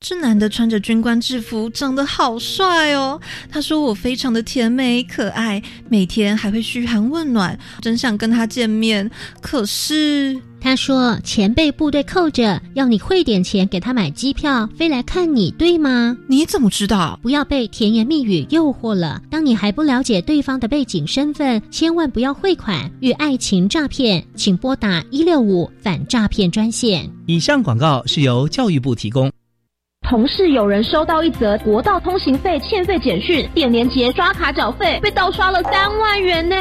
[0.09, 3.21] 这男的穿着军官制服，长得好帅哦。
[3.51, 9.11] 他说我非常的甜美可爱，每天还会嘘寒问暖，真想跟他见面。
[9.40, 16.16] 可是他说钱被部队扣着，要你汇点钱给他买机票飞来看你，对吗？
[16.29, 17.19] 你怎么知道？
[17.21, 19.21] 不要被甜言蜜语诱惑了。
[19.29, 27.11] 当你还不了解对方的背景身份，千万不要汇款与爱情诈骗，请拨打一六五反诈骗专线。
[27.27, 29.29] 以上广告是由教育部提供。
[30.09, 36.57] 同事有人收到一则国道通行费欠费简讯，点连结刷卡缴费，被盗刷了三万元呢。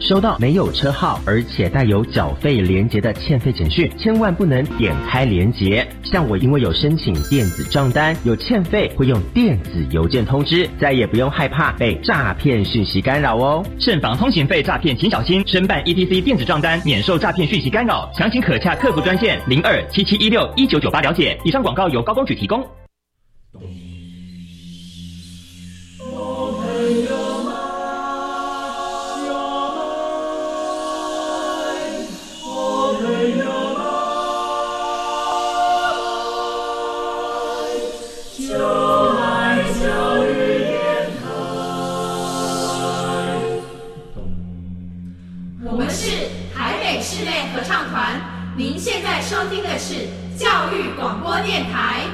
[0.00, 5.86] 收到没有车号而且带有缴费连结的欠费简讯，千万不能点开连结。
[6.02, 13.62] 像我因为有申请电子账单，有欠费会用电子邮件通知，再也不用害怕被诈骗讯息干扰哦。
[13.78, 15.46] 慎防通行费诈骗，请小心。
[15.46, 18.10] 申办 ETC 电子账单，免受诈骗讯息干扰。
[18.16, 21.38] 详情可洽客服专线零二七七一六一九九八了解。
[21.44, 22.66] 以上广告由高工举提供。
[49.28, 52.06] 收听的是教育广播电台。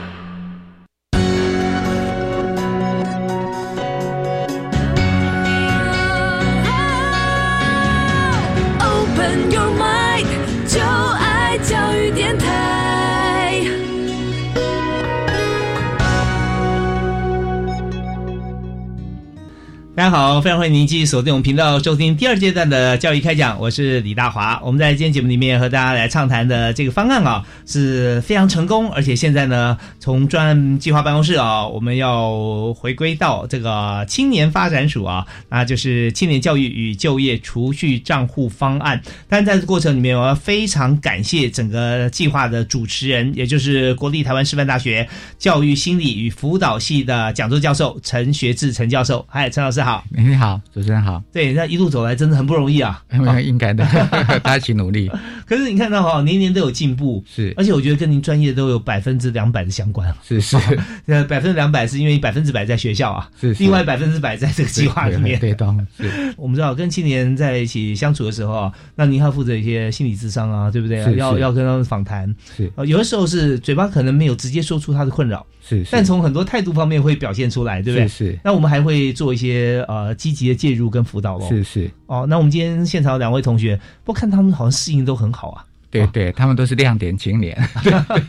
[19.96, 24.60] 大家好，非常欢迎您继续锁定我们频道收听第二阶段的教育开讲，我是李大华。
[24.64, 39.00] 我们在今天节目里面和大家来畅谈的这个方案啊是非常成功，而且现在呢，从专案计划办公室啊，我们要回归到这个青年发展署啊，那就是青年教育与就业储蓄账户方案。
[39.28, 49.24] 但在这过程里面，我要非常感谢整个计划的主持人，也就是国立台湾师范大学教育心理与辅导系的讲座教授陈学志陈教授。
[49.30, 49.83] 嗨，陈老师。
[49.84, 51.22] 好，你好，主持人好。
[51.32, 53.02] 对，那一路走来真的很不容易啊，
[53.44, 53.84] 应该的，
[54.42, 55.10] 大家一起努力。
[55.46, 60.12] 可是你看到哈，年年都有进步，是，而且我觉得跟您专业都有百分之两百的相关。
[60.26, 60.56] 是是，
[61.06, 65.38] 呃，百分之两百是因为百分之百在学校啊，是，另外百分之百在这个计划里面。
[65.38, 66.34] 对，当然是。
[66.36, 71.00] 我们知道跟青年在一起相处的时候啊，那您要负责一些心理智商啊，对不对？
[71.16, 72.34] 要要跟他们访谈。
[72.56, 78.08] 是，有的时候是嘴巴可能没有直接说出他的困扰，是，但从很多态度方面会表现出来，对不对？
[78.08, 78.38] 是。
[78.42, 81.48] 那我们还会做一些呃积极的介入跟辅导喽。
[81.48, 81.90] 是是。
[82.06, 85.64] 哦，那我们今天现场两位同学，不看他们好像适应都很好啊。
[85.90, 87.56] 对对，他们都是亮点青年。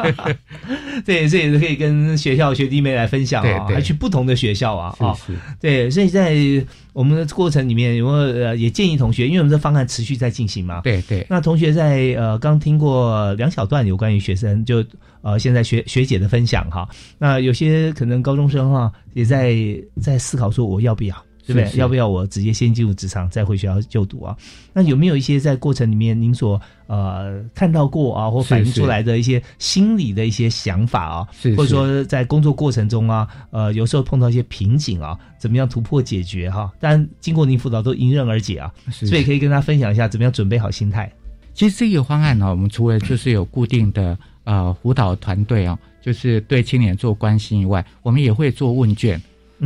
[1.03, 5.15] 对，这也是可以跟学校学弟妹来分享啊，还去不同的学校啊啊。
[5.15, 5.33] 是。
[5.59, 6.35] 对，所以在
[6.93, 10.81] 我们的过程里面，有没有呃也建议同学，因为我们这方案持续在进行嘛。
[10.81, 11.25] 对对。
[11.27, 14.85] 那同学在呃刚听过两小段有关于学生，就
[15.23, 16.87] 呃现在学学姐的分享哈。
[17.17, 19.55] 那有些可能高中生哈也在
[19.99, 21.24] 在思考说我要不要。
[21.45, 21.79] 对不对？
[21.79, 24.35] 要不要我直接先进入职场，再回学校就读啊？
[24.73, 31.27] 那有没有一些在过程里面您所呃看到过啊，或反映出来的一些心理的一些想法啊？
[31.55, 36.71] 或者说在工作过程中啊，呃，有时候碰到一些瓶颈啊，怎么样突破解决哈？
[36.79, 41.11] 但经过您辅导都迎刃而解啊，所以可以跟大家分享一下怎么样准备好心态。
[41.53, 49.21] 其实这个方案呢，我们除了就是有固定的呃辅导团队啊，就是对青年做关心以外，我们也会做问卷，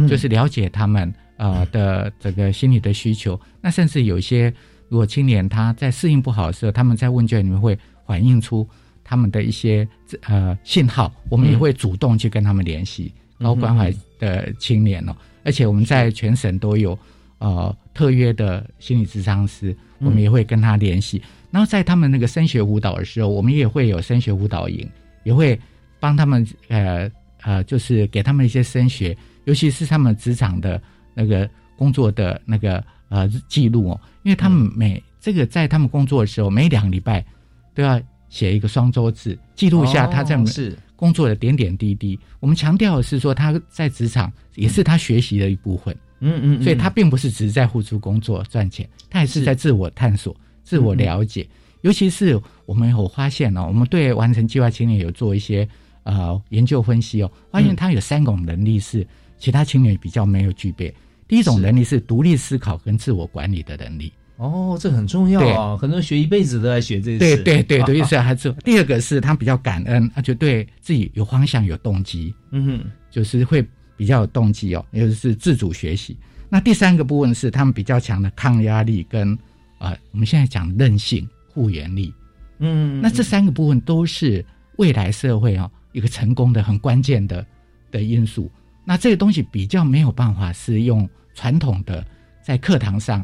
[0.07, 1.11] 就是了解他们。
[1.39, 4.53] 呃的这个心理的需求，那甚至有一些
[4.89, 8.67] 如果青年他在适应不好的时候，他们在问卷里面会反映出
[9.05, 9.87] 他们的一些
[10.23, 16.97] 呃信号，我们也会主动去跟他们联系，高关怀的青年哦，而且我们在全省都有
[17.37, 21.21] 呃特约的心理咨商师，我们也会跟他联系，
[21.51, 24.85] 然后在他们那个升学舞蹈的时候，我们也会有升学舞蹈营，
[25.23, 25.57] 也会
[26.01, 27.09] 帮他们呃
[27.43, 30.81] 呃就是给他们一些升学，尤其是他们职场的。
[31.13, 37.25] 那个工作的那个呃记录哦，因为他们每这个在他们工作的时候，每两个礼拜
[37.73, 40.77] 都要写一个双周字，记录一下他在是。
[40.99, 42.19] 工作的点点滴滴。
[42.41, 45.95] 我们强调的是说，他在职场也是他学习的一部分。
[46.19, 51.47] 嗯嗯，所以他并不是只是在付出工作赚钱，他也是在自我探索、自我了解。
[51.83, 55.65] 尤其是我们有发现哦，我们对完成计划青年有做一些
[56.03, 59.07] 呃研究分析哦，发现他有三种能力是
[59.39, 60.93] 其他青年比较没有具备。
[61.27, 64.11] 第一种能力是独立思考跟自我管理的能力。
[64.37, 65.75] 哦，这很重要啊！
[65.75, 67.19] 很多人学一辈子都在学这个。
[67.19, 72.33] 对对对，独立思考还是第二个是他比较感恩，而且对自己有方向、有动机。
[72.51, 73.65] 嗯哼，就是会
[73.97, 76.17] 比较有动机哦，也就是自主学习。
[76.47, 79.37] 那第三个部分是他们比较强的抗压力跟
[79.77, 82.13] 啊，我们现在讲韧性、护原力。
[82.59, 84.43] 嗯，那这三个部分都是
[84.77, 87.45] 未来社会啊一个成功的很关键的
[87.91, 88.49] 的因素。
[88.89, 92.03] 那这个东西比较没有办法是用传统的
[92.41, 93.23] 在课堂上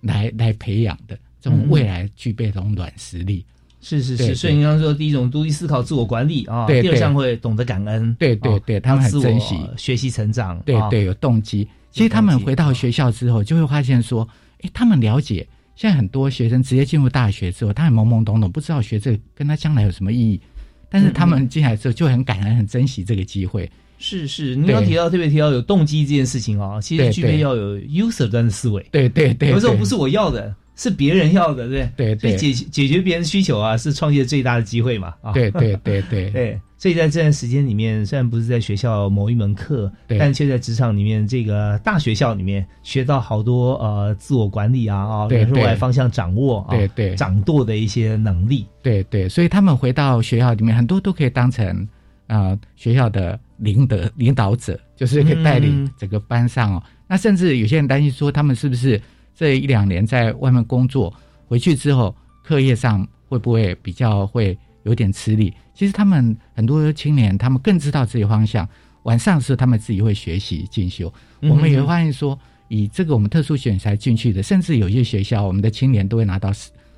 [0.00, 3.44] 来来培养的这种未来具备这种软实力。
[3.82, 11.68] 是是是，所以你刚刚说第一种独立思考、自我管理啊，第二项会懂得感恩，对对对，他们很珍惜学习成长，对对，有动机。
[11.90, 14.26] 其实他们回到学校之后，就会发现说，
[14.62, 20.40] 哎，他们了解现在很多学生直接进入大学之后，他很懵懵懂懂，不知道学这个跟他将来有什么意义。
[20.88, 23.70] 但是他们进来之后就很感恩、很珍惜这个机会。
[23.98, 28.84] 是是，你刚提到特别提到有动机这件事情啊，其实具备要有 user 端的思维。
[28.90, 30.54] 对对对，有时候不是我要的。
[30.76, 32.16] 是别人要的，对对？
[32.16, 36.30] 对，解解决别人需求啊，是创业最大的机会嘛，啊，对对对对。
[36.34, 51.88] 对，所以在这段时间里面，虽然不是在学校某一门课，但却在职场里面，这个大学校里面学到好多呃自我管理啊啊，对未来方向掌握啊，对对，掌舵的一些能力，对对，所以他们回到学校里面，很多都可以当成
[52.26, 56.82] 啊学校的领导领导者，就是可以带领整个班上哦。
[57.06, 59.00] 那甚至有些人担心说，他们是不是
[59.34, 61.14] 这一两年在外面工作？
[61.46, 65.52] 回去之后，课业上会不会比较会有点吃力？
[65.74, 68.68] 其实他们很多青年，他们更知道自己方向。
[69.04, 71.12] 晚上时候他们自己会学习进修。
[71.42, 72.38] 我们也会发现说，
[72.68, 76.50] 以这个我们特殊选才进去的，甚至有些学校，我们的青年都会拿到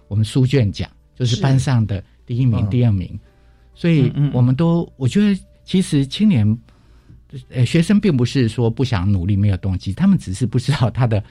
[0.07, 3.19] 我们书卷奖，就是班上的第一名、第二名。
[3.75, 6.59] 所以，我们都我觉得，其实青年
[7.51, 11.23] 呃学生并不是说不想努力、没有动机，他们只是不知道他的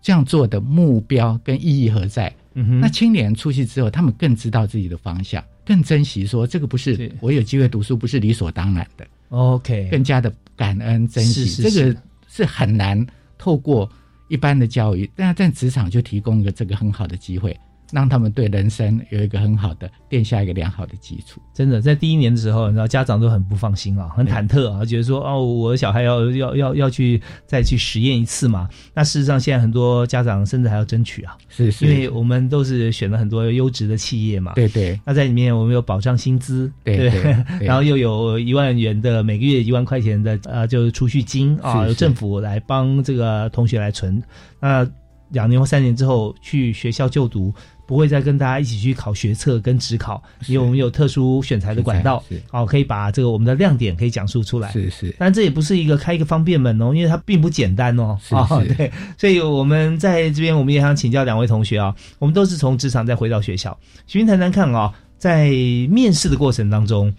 [0.00, 2.34] 这样做的目标跟意义何在。
[2.52, 9.06] 那青年出去之后，他们更知道自己的方向，更珍惜说这个不是我有机会读书，不是理所当然的。
[9.28, 11.96] OK，更加的感恩珍惜，这个
[12.28, 13.04] 是很难
[13.38, 13.90] 透过
[14.28, 17.56] 一般的教育，但在职场就提供一个这个很好的机会。
[17.92, 21.40] 让他们对人生有一个很好的奠下一个良好的基础。
[21.52, 28.68] 真的，在第一年的时候，你知道家长都很不放心啊，很忐忑啊，觉得说哦，我的小孩要要要要去再去实验一次嘛。
[28.94, 34.52] 那事实上，现在很多家长甚至还要争取啊，是是，因为我们都是选了很多优质的企业嘛。
[34.54, 34.98] 对对。
[35.04, 44.22] 那在里面，我们有保障薪资，对对，然后又有一万元的每个月一万块钱的呃，就是储蓄金啊，由政府来帮这个同学来存。
[44.60, 44.88] 那
[45.30, 47.52] 两年或三年之后去学校就读。
[47.90, 54.70] 不会再跟大家一起去考学测跟职考，因为我们有特殊选材的管道，好可以把这个我们的亮点可以讲述出来。
[54.70, 58.16] 是是，但这也不是一个开一个方便门哦，因为它并不简单哦。
[58.22, 63.76] 是是，对，所以我们在这边我们也想请教两位同学啊，我们都是从职场再回到学校，
[64.06, 65.48] 徐云谈谈看啊，在
[65.90, 67.12] 面试的过程当中，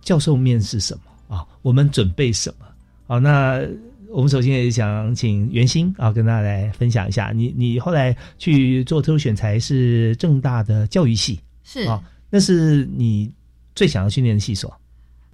[0.00, 1.44] 教授面试什么啊？
[1.60, 2.64] 我们准备什么？
[3.06, 3.60] 好，那。
[4.16, 11.80] 我们首先也想请袁鑫啊，跟大家来分享一下，你你后来去做特殊选材是正大的教育系，是。
[11.80, 13.30] 啊，那是你
[13.74, 14.74] 最想要训练的系所。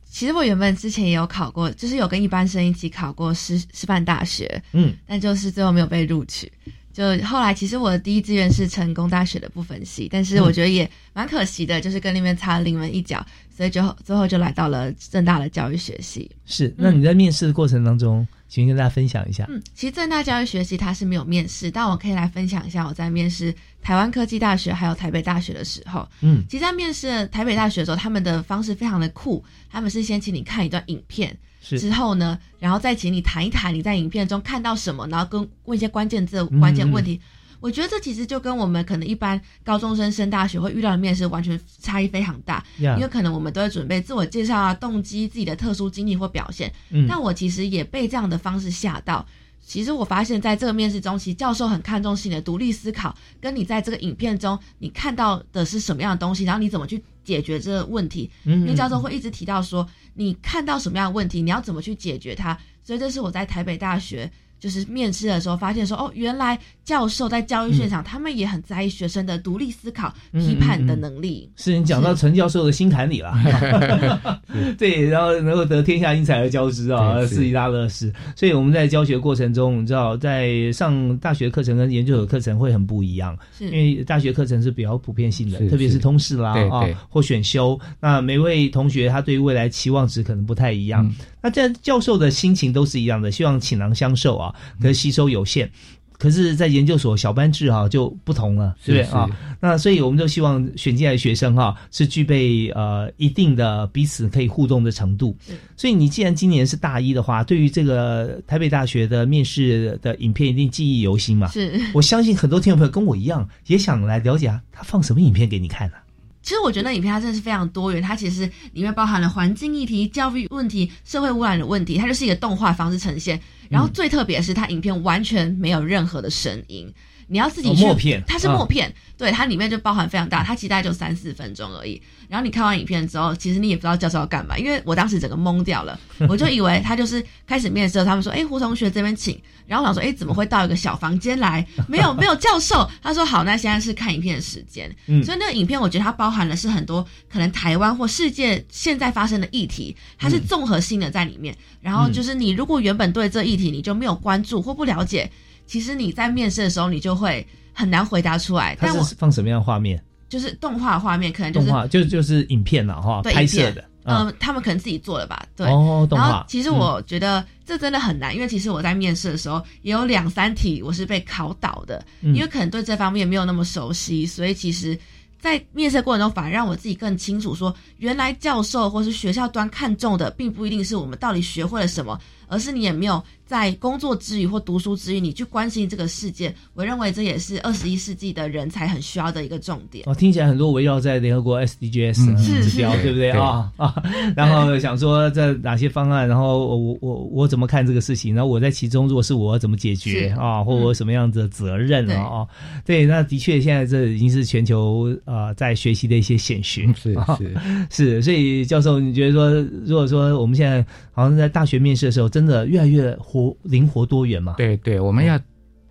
[0.04, 6.50] 其实我原本之前也有考过，就是有跟一般生一起考过师师范大学，嗯，但就是最后没有被录取。
[6.92, 13.24] 就后来其实我的第一志愿是成功大学的部分系，但是我觉得也蛮可惜的，就是跟那边差临门一脚，
[13.56, 16.30] 所以就最后就来到了正大的教育学系。
[16.44, 18.26] 是，那你在面试的过程当中？
[18.48, 19.46] 请跟大家分享一下。
[19.48, 26.06] 嗯，其实正大教育学习它是没有面试，但我可以来分享一下我在面试台湾科技大学还有台北大学的时候。
[26.20, 37.20] 嗯，其实，在面试台北大学的时候，他们的方式非常的酷，他们是先请你看一段影片，之后呢，然后再请你谈一谈你在影片中看到什么，然后跟问一些关键字、关键问题。
[37.60, 46.72] 我觉得这其实就跟我们可能一般高中生升大学会遇到的面试完全差异非常大，因为可能我们都会准备自我介绍啊、动机、自己的特殊经历或表现。
[46.90, 49.24] 嗯，但我其实也被这样的方式吓到。
[49.64, 58.30] 其实我发现，在这个面试中，其实教授很看重是你的独立思考，跟你在这个影片中你看到的是什么样的东西，然后你怎么去解决这个问题。
[58.44, 62.58] 嗯，因为教授会一直提到说，你看到什么样的问题，你要怎么去解决它。
[62.82, 64.30] 所以这是我在台北大学。
[64.62, 71.50] 就是面试的时候发现说，哦，原来教授在教育现场，他们也很在意学生的独立思考、批判的能力。
[71.56, 73.34] 是你讲到陈教授的心坎里了，
[74.78, 77.48] 对，然后能够得天下英才而教之啊，对是是。
[77.48, 78.12] 一大乐事。
[78.36, 83.64] 所以我们在教学过程中，你知道，在上大学课程跟研究所课程会很不一样，是。
[83.64, 85.92] 因为大学课程是比较普遍性的，特别是。
[85.94, 91.06] 是通识啦啊或选修，那每位同学他对于未来期望值可能不太一样。
[91.06, 95.70] 嗯那这教授的心情都是一样的，希望倾囊相授啊，可是吸收有限。
[96.18, 99.28] 可是，在研究所小班制哈、就不同了，对不对啊？
[99.58, 105.36] 那所以我们就希望选进来的学生哈、是具备呃一定的彼此可以互动的程度。
[105.76, 111.48] 所以你既然今年是大一的话，对于这个台北大学的面试的影片一定记忆犹新嘛？
[111.48, 115.94] 是我相信很多听众朋友跟我一样，也想来了解啊，他放什么影片给你看呢、
[116.42, 123.40] 其实我觉得那影片它真的是非常多元，它其实里面包含了环境议题、教育问题、社会污染的问题，它就是一个动画方式呈现。
[123.70, 126.92] 然后最特别的是，它影片完全没有任何的声音，
[127.32, 127.82] 你要自己去。
[127.82, 132.00] 哦默片它是默片，对，它里面就包含非常大，它其实大概就三四分钟而已。
[132.28, 141.66] 然后你看完影片之后，其实你也不知道教授要干嘛，因为我当时整个懵掉了， 我就以为他就是开始面试，他们说，哎，胡同学这边请，然后我想说，哎，怎么会到一个小房间来？
[141.88, 144.94] 没有 没有教授，他说好，那现在是看影片的时间。
[145.06, 151.56] 嗯所以那个影片我觉得它包含的是很多可能台湾或世界现在发生的议题，它是综合性的在里面。
[151.80, 155.28] 然后就是你如果原本对这议题你就没有关注或不了解，
[155.66, 158.76] 其实你在面试的时候你就会很难回答出来。
[158.76, 160.02] 它但我是放什么样的画面？
[160.28, 163.82] 就是动画画面，可能就是动画就就是影片了哈，拍摄的。
[164.04, 165.66] 啊嗯、他们可能自己做的吧，对。
[165.66, 174.98] 然后其实我觉得这真的很难，因为其实我在面试的时候也有两三题我是被考倒的，嗯因为可能对这方面没有那么熟悉，所以其实。
[175.38, 183.20] 在面试的过程中，反而让我自己更清楚说，原来教授或是学校端看重的，并不一定是我们到底学会了什么，而是你也没有
[183.52, 186.54] 在工作之余或读书之余，你去关心这个世界。
[186.72, 190.04] 我认为这也是二十一世纪的人才很需要的一个重点。
[190.06, 192.36] 哦，听起来很多围绕在联合国 SDGs 嗯。
[192.62, 193.30] 指标，对不对？
[193.30, 193.32] 对。
[193.32, 194.02] 啊啊？
[194.34, 202.14] 然后想说这哪些方案，然后我我我怎么看这个事情，然后我在其中如果是我怎么解决啊，或我什么样的责任对。
[202.16, 202.22] 啊？
[202.22, 202.48] 哦，
[202.86, 207.12] 对，那的确现在这已经是全球呃在学习的一些显学，嗯是。
[207.18, 207.54] 啊是。
[207.90, 209.50] 是，所以教授，你觉得说，
[209.84, 210.82] 如果说我们现在
[211.12, 213.14] 好像在大学面试的时候，真的越来越
[213.50, 214.54] 活灵活多元嘛？
[214.56, 215.40] 对对，我们要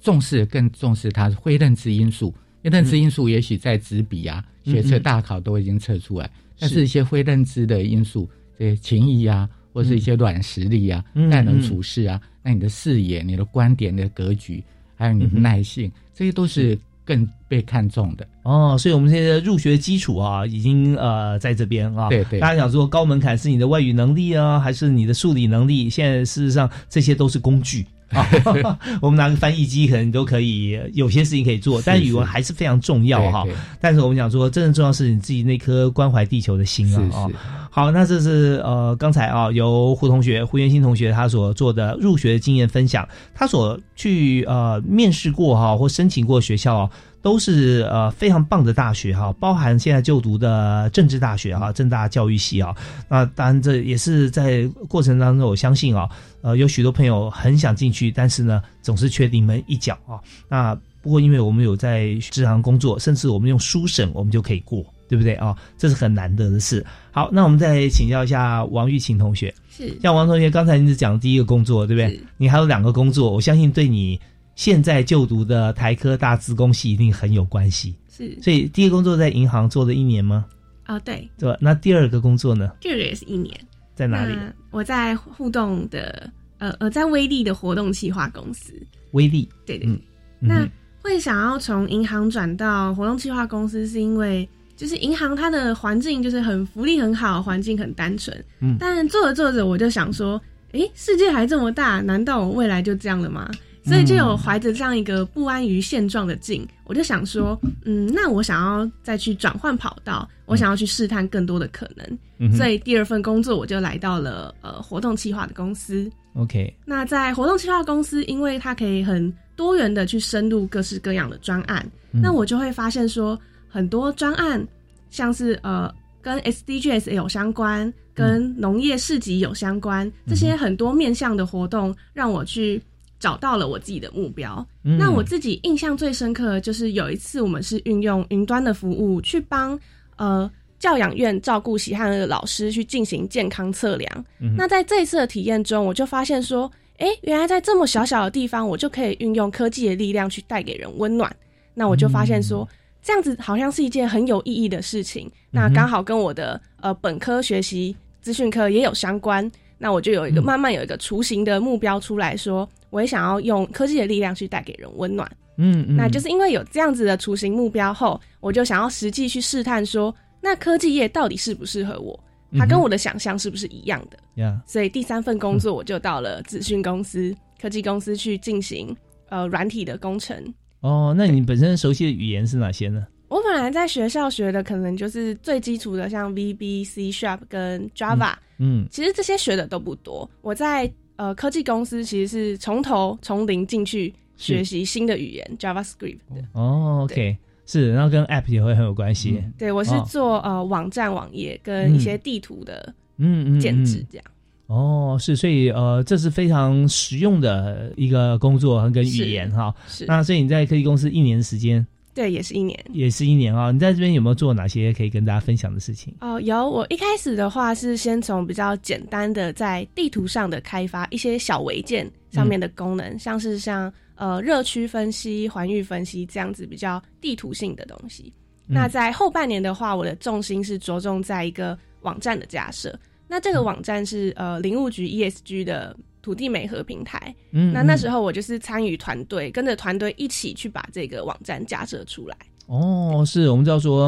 [0.01, 2.27] 重视更重视它非认知因素，
[2.61, 4.73] 因为认知因素也许在纸笔啊、嗯。
[4.73, 6.29] 学测、嗯大考都已经测出来，
[6.59, 11.29] 但是是一些非认知的因素，这些情谊啊，或是一些软实力啊、嗯。
[11.29, 14.63] 待人嗯处事啊，那你的视野、你的观点、你的格局，
[14.95, 16.77] 还有你的耐性，这些都是
[17.11, 18.25] 更被看重的。
[18.43, 22.07] 哦，所以我们现在入学基础啊，已经呃在这边啊。
[22.07, 25.89] 对对大家想说高门槛是你的外语能力啊，还是你的数理能力？
[25.89, 28.79] 现在事实上这些都是工具啊。
[29.01, 33.45] 我们拿个翻译机可能都可以，有些事情可以做，但语文还是非常重要哈。
[33.79, 37.27] 但是我们讲说，真正重要是你自己那颗关怀地球的心啊。
[37.69, 46.89] 好，那这是呃刚才啊由胡同学胡元新同学他所做的入学经验分享，他所去呃面试过哈、或申请过学校啊。
[47.21, 52.75] 都是呃非常棒的大学哈，包含现在就读的政治大学哈，政大教育系啊。
[53.07, 56.09] 那当然这也是在过程当中，我相信啊，
[56.41, 60.19] 呃有许多朋友很想进去，但是呢总是缺临门一脚啊。
[60.49, 65.55] 那不过因为我们有在职行工作，甚至我们用书审我们就可以过，对不对啊？
[65.77, 66.85] 这是很难得的事。
[67.11, 69.53] 好，那我们再请教一下王玉琴同学。
[69.69, 72.19] 是像王同学刚才你只讲第一个工作，对不对？
[72.37, 74.19] 你还有两个工作，我相信对你
[74.61, 77.95] 现在就读的台科大资工系一定很有关系。
[78.15, 80.45] 是所以第一个工作在银行做了一年吗？
[80.85, 81.57] 哦，对，对吧？
[81.59, 83.59] 那第二个工作呢，第二个也是一年。
[83.95, 84.35] 在哪里？
[84.35, 88.71] 那我在互动的呃呃，在威力的活动企划公司。
[89.13, 89.49] 威力。
[89.65, 89.87] 对对。
[89.87, 89.99] 嗯，
[90.39, 90.69] 那
[91.01, 98.45] 会想要从银行转到活动企划公司，是因为就是银行它的环境就是很福利很好，环境很单纯。
[98.59, 100.39] 嗯但做着做着，我就想说，
[100.73, 103.49] 诶，世界还这么大，难道我未来就这样了吗？
[103.83, 112.19] 所以就有怀着这样一个不安于现状的劲，我就想说，嗯，那我想要再去转换跑道，我想要去试探更多的可能。
[112.37, 116.09] 嗯所以第二份工作我就来到了呃活动企划的公司。
[116.33, 122.21] OK，那在活动企划公司，因为它可以很多元的去深入各式各样的专案，嗯。
[122.21, 124.65] 那我就会发现说，很多专案
[125.09, 132.81] 像是呃跟 SDGs 有相关，跟农业市集有相关，这些很多面向的活动，让我去
[133.21, 134.67] 找到了我自己的目标。
[134.83, 139.79] 嗯那我自己印象最深刻的就是有一次，我们是运用云端的服务去帮
[140.17, 140.51] 呃。
[140.81, 144.25] 教养院照顾喜汉的老师去进行健康测量。
[144.39, 151.31] 嗯那在这一次的体验中，我就发现说，哎，原来在这么小小的地方，我就可以运用科技的力量去带给人温暖。
[151.75, 152.67] 那我就发现说，
[153.03, 155.29] 这样子好像是一件很有意义的事情。
[155.51, 159.51] 那刚好跟我的呃本科学习资讯科也有相关。
[159.81, 165.27] 那我就有一个慢慢有一个雏形的目标出来说，我也想要用科技的力量去带给人温暖。
[165.57, 172.17] 嗯嗯，那就是因为有这样子的雏形目标后，我就想要实际去试探说，那科技业到底适不适合我？
[172.59, 174.17] 它跟我的想象是不是一样的？
[174.35, 178.95] 呀，所以第三份工作我就到了资讯公司、科技公司去进行
[179.29, 180.37] 呃软体的工程。
[180.81, 183.05] 哦，那你本身熟悉的语言是哪些呢？
[183.31, 188.33] 我本来在学校学的可能就是最基础的，像 VB、C Sharp 跟 Java。
[188.57, 190.29] 嗯，其实这些学的都不多。
[190.41, 196.43] 我在呃科技公司其实是从头从零进去学习新的语言 JavaScript 的。
[196.51, 199.41] 哦，OK，是，然后跟 App 也会很有关系。
[199.57, 204.25] 对，我是做呃网站、网页跟一些地图的嗯嗯建制这样。
[204.67, 209.73] 哦，是，所以呃，这是非常实用的一个工作跟语言哈。
[209.87, 210.03] 是。
[210.05, 211.87] 那所以你在科技公司一年时间。
[212.13, 213.71] 对，也是一年，也是一年啊！
[213.71, 216.13] 你在这边有没有做哪些可以跟大家分享的事情？
[216.19, 216.69] 哦，有。
[216.69, 228.33] 我一开始的话是先从比较简单的在地图上的开发一些小维件上面的功能，像是像呃热区分析、环域分析这样子比较地图性的东西。
[228.67, 232.97] 那在后半年的话，我的重心是着重在一个网站的架设。
[233.27, 235.95] 那这个网站是呃林务局 ESG 的。
[236.21, 242.37] 土地美和平台，嗯，那那时候我就是参与团队，跟着团队一起去把这个网站架设出来。
[242.67, 244.05] 哦，是我们知道说，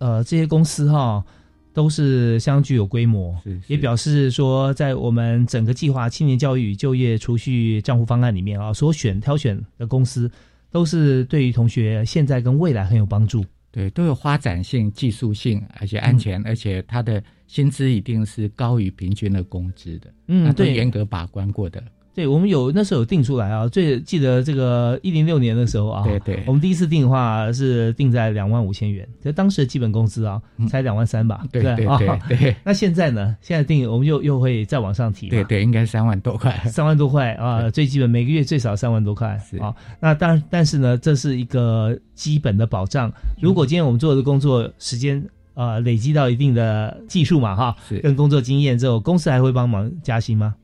[0.00, 1.24] 呃，这些公司哈
[1.72, 3.34] 都是相当具有规模，
[3.66, 10.30] 也表示说，在我们整个计划青年教育就业储蓄账户方案里面啊，所选挑选的公司
[10.70, 13.44] 都是对于同学现在跟未来很有帮助。
[13.70, 17.20] 对，都有发展性、技术性，而且安全，而且它的
[17.54, 20.10] 薪资一定是高于平均的工资的。
[20.26, 21.80] 嗯，对，严格把关过的。
[22.12, 32.56] 对，我们有那时候有定出来啊，最记得这个一零六年的时候啊，对对，我们第一次定的话是定在两万五千元，就当时的基本工资啊才两万三吧，对对对对。
[32.64, 33.36] 那现在呢？
[33.40, 39.72] 现在定我们又又会再往上提，对对，应该三万多块，三万多块啊，最基本每个月最少三万多块啊。
[40.00, 43.12] 那当然，但是呢，这是一个基本的保障。
[43.40, 45.24] 如果今天我们做的工作时间
[45.54, 50.54] 呃累积到一定的技术嘛哈，跟工作经验之后，公司还会帮忙加薪吗？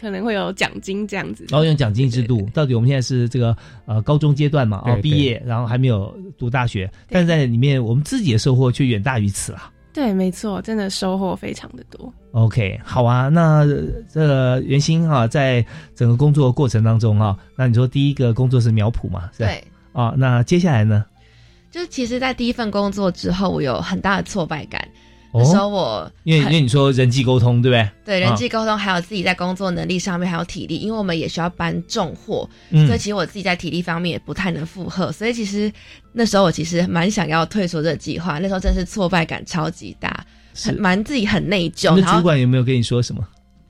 [0.00, 2.48] 可能会有奖金这样子，然后用奖金制度。
[2.54, 4.80] 到底我们现在是这个呃高中阶段嘛？
[4.84, 9.72] 哦，毕业然后还没有读大学，但在里面我们自己的收获却远大于此啊。
[9.92, 12.12] 对，没错，真的收获非常的多。
[12.30, 13.66] OK，好啊，那
[14.08, 19.28] 这袁心哈，在整个工作过程当中啊，那你说第一个工作是苗圃嘛？
[19.36, 21.04] 对啊，那接下来呢？
[21.70, 24.86] 就其实，在第一份工作之后，我有很大的挫败感。
[25.34, 27.90] 那时候我因为因为你说人际沟通对不对？
[28.06, 32.48] 对人际沟通，还有自己在工作能力上面，还有体力，因为我们也需要搬重货，
[32.86, 35.12] 所以其实我自己在体力方面也不太能负荷。
[35.12, 35.70] 所以其实
[36.12, 38.38] 那时候我其实蛮想要退出这个计划。
[38.38, 41.94] 那时候真是挫败感超级大，很蛮自己很内疚。
[42.00, 43.22] 那主管有没有跟你说什么？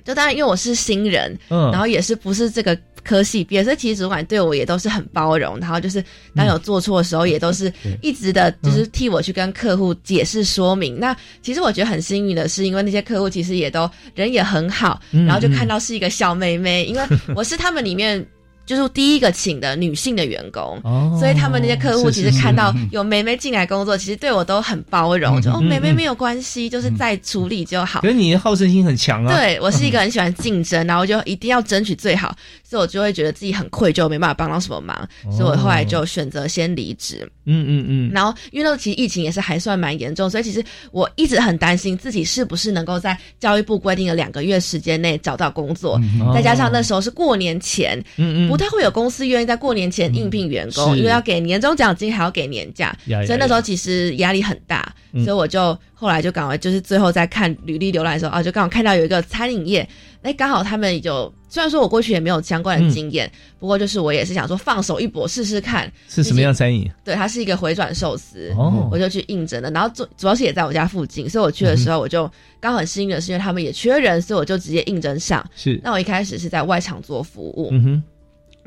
[0.05, 2.79] 就当然，因为我是新人，嗯，然后也是不是这个。
[3.09, 6.05] 科系毕业，所以其实主管对我也都是很包容，然后就是
[6.37, 11.01] 当有做错的时候，也都是一直的，就是替我去跟客户解释说明。
[11.01, 17.03] 那其实我觉得很幸运的是，因为那些客户其实也都人也很好，然后就看到是一个小妹妹，因为
[17.35, 18.23] 我是他们里面。
[18.69, 20.79] 就是第一个请的女性的员工，
[21.19, 28.03] 所以他们那些客户其实看到有梅梅进来工作，其实对我都很包容，就哦梅梅没有关系，就是再处理就好。
[28.03, 29.35] 可是你的好胜心很强啊！
[29.35, 37.27] 对我是一个 很喜欢竞争，然后就一定要争取最好，所以我就会觉得自己很愧疚，没办法帮到什么忙，所以我后来就选择先离职。
[37.47, 38.11] 嗯嗯嗯。
[38.13, 40.63] 然后因为那时候其实疫情也是还算蛮严重，所以其实
[40.93, 45.99] 我一直很担心自己是不是能够在教育部规定的两个月时间内找到工作，
[46.35, 48.58] 再加上那时候是过年前，嗯嗯。
[48.59, 52.95] 不太会有公司愿意在过年前应聘员工，因为要给年终奖金，还要给年假，
[53.25, 54.93] 所以那时候其实压力很大。
[55.25, 59.89] 所以我就后来就赶快，就是最后在看履历浏览的时候啊，就刚好看到有一个餐饮业，
[60.23, 66.91] 哎，刚好他们就虽然说我过去也没有相关的经验，不过就是我也是想说放手一搏试试看是什么样餐饮。
[67.05, 68.53] 对，它是一个回转寿司，
[68.91, 69.71] 我就去应征了。
[69.71, 72.31] 然后主主要是也在我家附近，所以我去的时候我就
[72.61, 75.45] 刚好很幸运的是，因为他们也缺人，所以我就直接应征上。
[75.57, 77.69] 是，那我一开始是在外场做服务。
[77.73, 78.03] 嗯哼。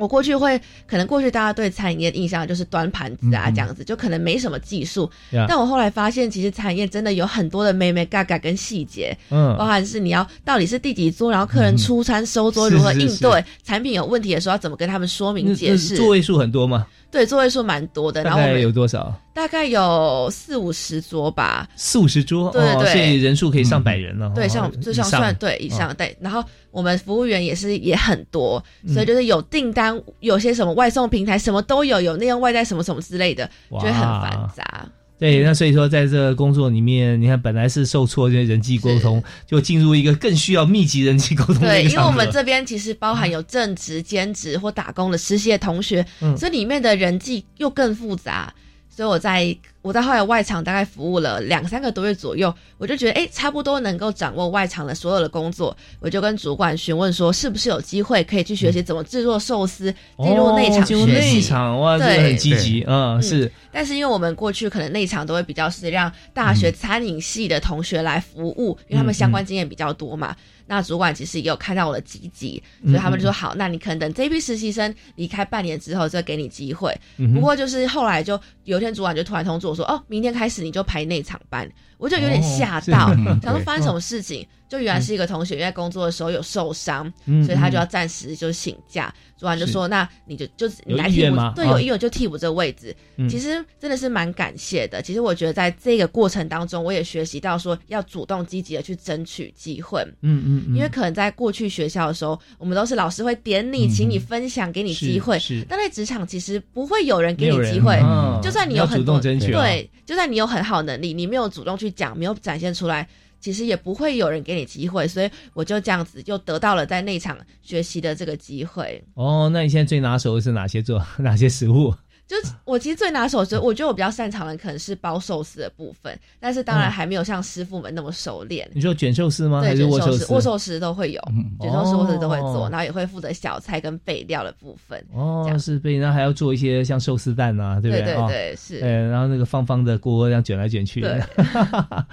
[0.02, 5.08] 我过去会可能过去大家对餐饮业的印象就是端盘子啊这样子，就可能没什么技术。
[5.48, 15.96] 但我后来发现，其实餐饮业真的有很多的妹妹嘎嘎跟细节，嗯，包含是你要到底是第几桌，然后客人出餐收桌如何应对，产品有问题的时候要怎么跟他们说明解释。
[15.96, 16.88] 座位数很多吗？
[17.12, 18.24] 对，座位数蛮多的。
[18.24, 19.14] 然后有多少？
[19.34, 24.32] 大概有四五十桌吧，四五十桌，对对所以人数可以上百人了。
[24.34, 34.86] 对，哦像就像算对以上哦对，然后我们服务员也是也很多，嗯所以就是有订单，有些什么外送平台什么都有，有内用外带什么什么之类的，就会很繁杂。
[35.22, 46.36] 对，那所以说，在这个工作里面，你看本来是受挫这些人际沟通，就进入一个更需要密集人际沟通的对，因为我们这边其实包含有正职、兼职或打工的实习的同学，嗯。
[46.36, 48.52] 所以里面的人际又更复杂。
[48.90, 61.36] 所以我在我在后来外场大概服务了两三个多月左右，我就觉得哎，差不多能够掌握外场的所有的工作，我就跟主管询问说，是不是有机会可以去学习怎么制作寿司，进入内场哦进入学习。
[61.38, 70.36] 内场哇，这个对很积极，嗯，是但是因为我们过去可能内场都会比较是让大学餐饮系的同学来服务，因为他们相关经验比较多嘛。
[70.68, 76.98] 那主管其实也有看到我的积极，所以他们就说好，那你可能等这批实习生离开半年之后再给你机会。
[77.34, 83.08] 不过就是后来就有一天主管就突然通知我说，哦，明天开始你就排内场班，我就有点吓到，
[83.42, 84.48] 想说发生什么事情。
[84.72, 89.14] 就原来是一个同学，因为工作的时候有受伤，嗯所以他就嗯要暂时就请假。
[89.38, 92.96] 主管就是说：“那你就就你有来替补对，啊有意愿就替补这个位置。
[93.18, 95.02] 嗯其实真的是蛮感谢的。
[95.02, 100.02] 其实我觉得在这个过程当中，我也学习到说要主动积极的去争取机会。
[100.22, 105.38] 嗯嗯嗯因为可能在过去学校的时候，我们都是老师会点你，请你分享，给你机会。
[105.38, 108.40] 嗯是是但在职场，其实不会有人给你机会嗯。
[108.42, 113.08] 就算你有很多对，就算你有很好能力，你没有主动去讲，没有展现出来。
[113.42, 119.04] 其实也不会有人给你机会，所以我就这样子就得到了在那场学习的这个机会。
[119.16, 121.94] 哦，那你现在最拿手的是哪些做 哪些食物？
[122.32, 128.66] 就是我其实最拿手，就我觉得我比较擅长的可能是包寿司的部分，但是当然哦还没有像师傅们那么熟练。
[128.74, 129.60] 你说卷寿司吗？
[129.62, 130.80] 还对，是卷寿司、握寿司？
[130.80, 131.22] 都会有，
[131.60, 135.04] 卷寿司、握寿司都会做，哦然后也会负责小菜跟备料的部分。
[135.14, 141.28] 哦，是备，然后还要做一些像寿司蛋啊，对不对对哦对是呃，然后那个方方的锅这样卷来卷去的，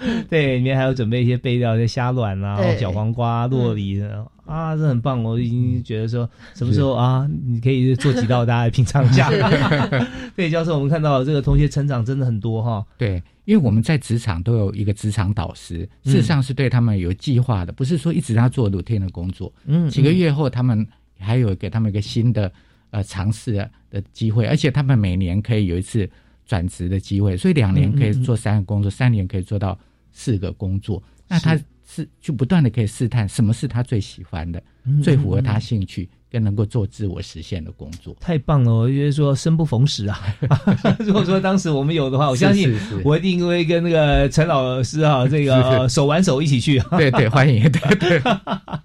[0.03, 4.25] 对 对，里面还要准备一些备料，像虾卵啊、对小黄瓜、洛梨的。
[4.49, 5.23] 啊，这很棒！
[5.23, 9.29] 我已经觉得说，什么时候啊，你可以做几道，大家来品尝一下。
[10.35, 12.83] 对，教授，我们看到这个同学成长真的很多哈。
[12.97, 19.53] 对，因为我们在职场都有一个职场导师，嗯事实上是对他们有计划的，不是说一直让他做 routine 的工作。
[19.65, 20.85] 嗯几个月后，他们
[21.19, 22.51] 还有给他们一个新的
[22.89, 23.53] 呃尝试
[23.91, 26.09] 的机会，而且他们每年可以有一次
[26.47, 29.77] 转职的机会，所以两年可以做三个工作，三年可以做到
[30.11, 31.01] 四个工作。
[31.27, 31.55] 那他
[31.91, 38.15] 是就不断的可以试探什么是他最喜欢的，嗯最符合他兴趣，更能够做自我实现的工作。
[38.19, 38.71] 太棒了！
[38.71, 40.21] 我觉得说生不逢时啊。
[40.99, 42.71] 如果说当时我们有的话，我相信
[43.03, 46.79] 我一定会跟那个陈老师啊，这个手挽手一起去。
[46.91, 47.63] 对对，欢迎。
[47.71, 48.21] 对对。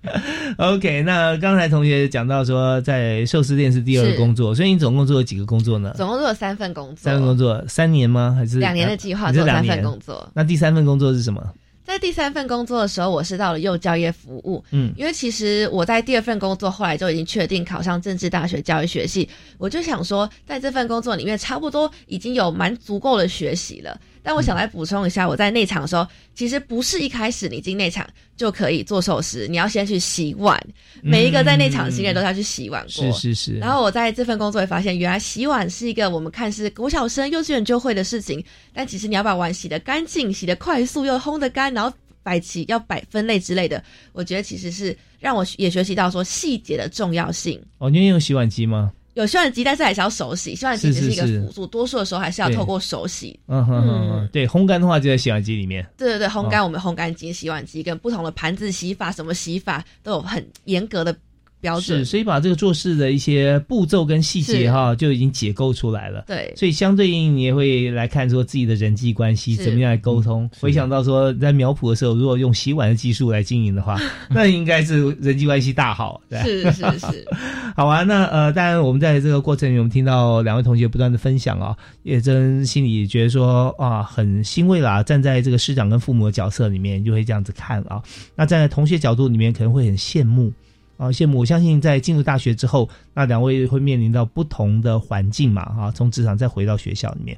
[0.57, 5.93] OK，那刚才同学讲到说，在寿司店是第二个工作，所以你总共做了几个工作呢？
[5.95, 8.35] 总共做了三份工作，三份工作，三年吗？
[8.35, 11.45] 还是两年的计划做三份两年工作那第三份工作是什么？
[11.85, 14.65] 在第三份工作的时候，我是到了幼教业服务。
[14.71, 19.29] 嗯因为其实我在第二份工作后来就已经确定考上政治大学教育学系，
[19.59, 24.01] 我就想说，在这份工作里面差不多已经有蛮足够的学习了。
[24.25, 28.09] 但我想来补充一下，我在内场的时候，其实不是一开始你进内场
[28.39, 30.59] 就可以做寿司，你要先去洗碗。
[31.03, 33.13] 每一个在内场的新人都要去洗碗过。
[33.13, 33.59] 是是是。
[33.59, 47.63] 然后我在这份工作也发现，原来洗碗是一个我们看似国小生、幼稚园就会的事情，但其实你要把碗洗得干净、洗得快速又烘得干，然后摆齐要摆分类之类的，我觉得其实是让我也学习到说细节的重要性。
[47.77, 48.91] 哦，你也有洗碗机吗？
[49.15, 53.39] 有洗碗机，但是还是要手洗，洗碗机只是一个辅助，多数的时候还是要透过手洗。
[53.47, 55.87] 嗯哼，对，烘干的话就在洗碗机里面。
[55.97, 61.17] 对对对，烘干我们烘干机、洗碗机跟不同的盘子洗法、什么洗法都有很严格的
[61.65, 62.01] 标准。
[62.01, 66.25] 是，所以把这个做事的一些步骤跟细节是哈，就已经解构出来了。
[66.27, 70.49] 对所以相对应你也会来看说自己的人际关系怎么样来沟通。
[70.61, 73.99] 回想到说在苗圃的时候，如果用洗碗的技术来经营的话，
[74.29, 76.21] 那应该是人际关系大好。
[76.29, 77.27] 对是是是，
[77.75, 85.03] 好啊，那呃，当然我们在这个过程里，我们听到两位同学不断的分享啊，也真心里觉得说啊，很欣慰啦。
[85.03, 88.03] 站在这个师长跟父母的角色里面，就会这样子看啊。
[88.35, 90.53] 那站在同学角度里面，可能会很羡慕
[90.97, 91.39] 啊，羡慕。
[91.39, 97.37] 我相信在进入大学之后，那两位会面临到不同的环境嘛，啊，从职场再回到学校里面。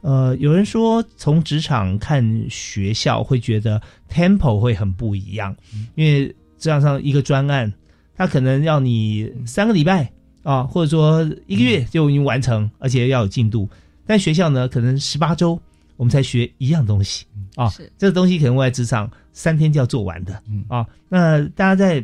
[0.00, 5.54] 呃，有人说从职场看学校会觉得 tempo 会很不一样，
[5.96, 7.72] 因为职场上一个专案，
[8.14, 10.08] 他可能要你三个礼拜
[10.44, 13.68] 啊，或者说一个月就已经完成，而且要有进度。
[14.06, 15.60] 但学校呢，可能十八周
[15.96, 17.26] 我们才学一样东西
[17.56, 17.68] 啊，
[17.98, 20.86] 这个东西可能我在职场三天就要做完的啊。
[21.08, 22.02] 那大家在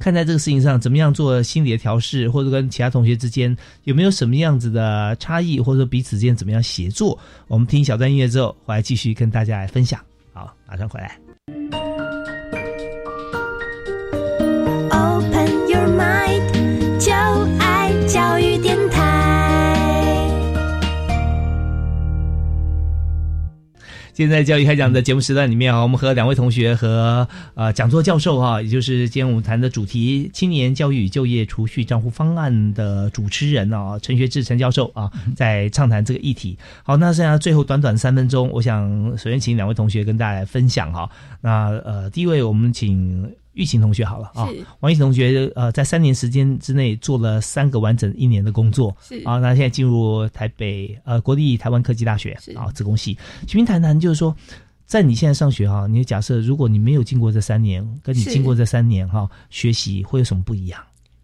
[0.00, 7.16] 看在这个事情上，怎么样做心理的调试，或者跟其他同学之间有没有什么样子的差异，或者说彼此之间怎么样协作？
[7.46, 10.00] 我们听小段音乐之后，回来继续跟大家来分享。
[10.32, 11.18] 好，马上回来。
[14.90, 15.59] Open
[24.20, 36.58] 现在教育开讲的节目时段里面啊，我们和两位同学和呃讲座教授哈、也就是今天我们谈的主题“青年教育与就业储蓄账户方案”的主持人啊，陈学志陈教授啊，在畅谈这个议题。
[36.82, 41.08] 好，那剩下最后短短三分钟，我想首先请两位同学跟大家来分享哈。
[41.40, 44.48] 那呃，第一位我们请玉琴同学好了啊，
[44.80, 54.34] 王玉琴同学呃在三年时间之内做了三个完整一年的工作，是啊，那现在进入台北呃国立台湾科技大学啊职工系，请您谈谈就是说。
[54.86, 60.82] 在你现在上学哈，你假设如果你没有经过这三年，跟你是经过这三年哈，学习会有什么不一样？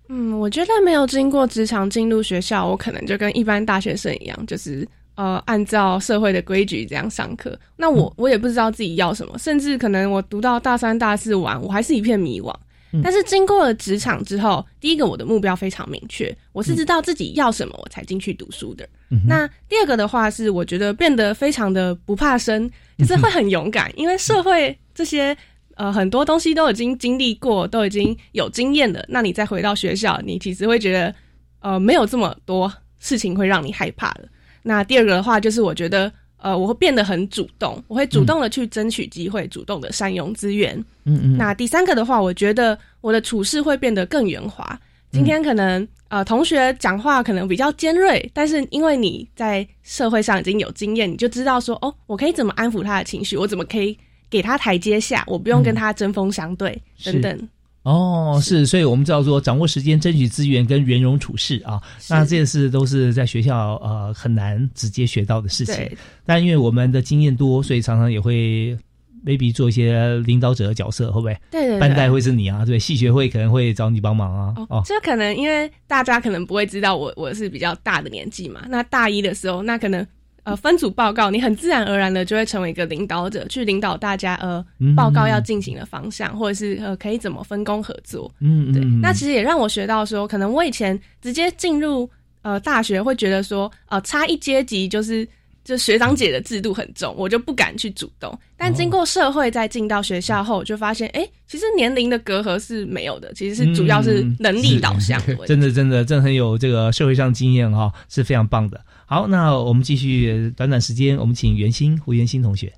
[0.09, 4.87] 嗯，我觉得没有经过职场进入学校，我可能就跟一般大学生一样，就是
[5.17, 7.59] 呃按照社会的规矩这样上课。
[7.77, 12.55] 那我、我也不知道自己要什么，甚至可能我读到大三、大四完，我还是一片迷惘。
[13.03, 18.89] 但是经过了职场之后，第一个我的目标非常明确，我是知道自己要什么，我才进去读书的。
[19.27, 25.37] 那第二个的话是，我觉得变得非常的不怕生，就是会很勇敢，因为社会这些
[25.75, 29.05] 呃很多东西都已经经历过，都已经有经验了。
[29.09, 31.14] 那你再回到学校，你其实会觉得
[31.61, 34.29] 呃没有这么多事情会让你害怕了。
[34.67, 40.77] 那第二个的话就是，我觉得呃我会变得很主动，我会主动的去争取机会，主动的善用资源。
[41.05, 44.79] 嗯嗯那第三个的话，我觉得我的处事会变得更圆滑。
[45.12, 53.97] 今天可能、呃同学讲话可能比较尖锐，但是因为你在社会上已经有经验，你就知道说哦，我可以怎么安抚他的情绪，我怎么可以
[54.29, 57.49] 给他台阶下，我不用跟他针锋相对、是等等。
[57.87, 61.80] 哦，是，所以我们知道说掌握时间、争取资源跟圆融处事啊，
[62.11, 65.76] 那这些事都是在学校呃很难直接学到的事情。
[65.76, 65.97] 对。
[66.24, 68.76] 但因为我们的经验多，所以常常也会
[69.24, 71.39] maybe 做一些领导者的角色，会不会？
[71.49, 71.78] 对对对。
[71.78, 74.55] 班代会是你啊，对，系学会可能会找你帮忙啊。
[74.68, 80.05] 哦，这可能因为大家可能不会知道我我是比较大的年纪嘛，那大一的时候，那可能
[80.47, 88.32] 呃分组报告，你很自然而然的就会成为一个领导者，去领导大家呃嗯报告要进行的方向，或者是呃可以怎么分工合作。
[88.38, 92.09] 对，嗯对，那其实也让我学到说，可能我以前直接进入
[92.42, 95.28] 呃大学会觉得说，呃差一阶级就是。
[95.66, 98.32] 就学长姐的制度很重，我就不敢去主动。
[98.57, 105.20] 但经过社会再进到学校后，我就发现，哎、其实年龄的隔阂是没有的，其实是主要是能力导向。
[105.44, 108.80] 真的真的真的很有这个社会上经验哈、是非常棒的。
[109.09, 112.72] 好，那我们继续短短时间，我们请袁鑫胡袁鑫同学。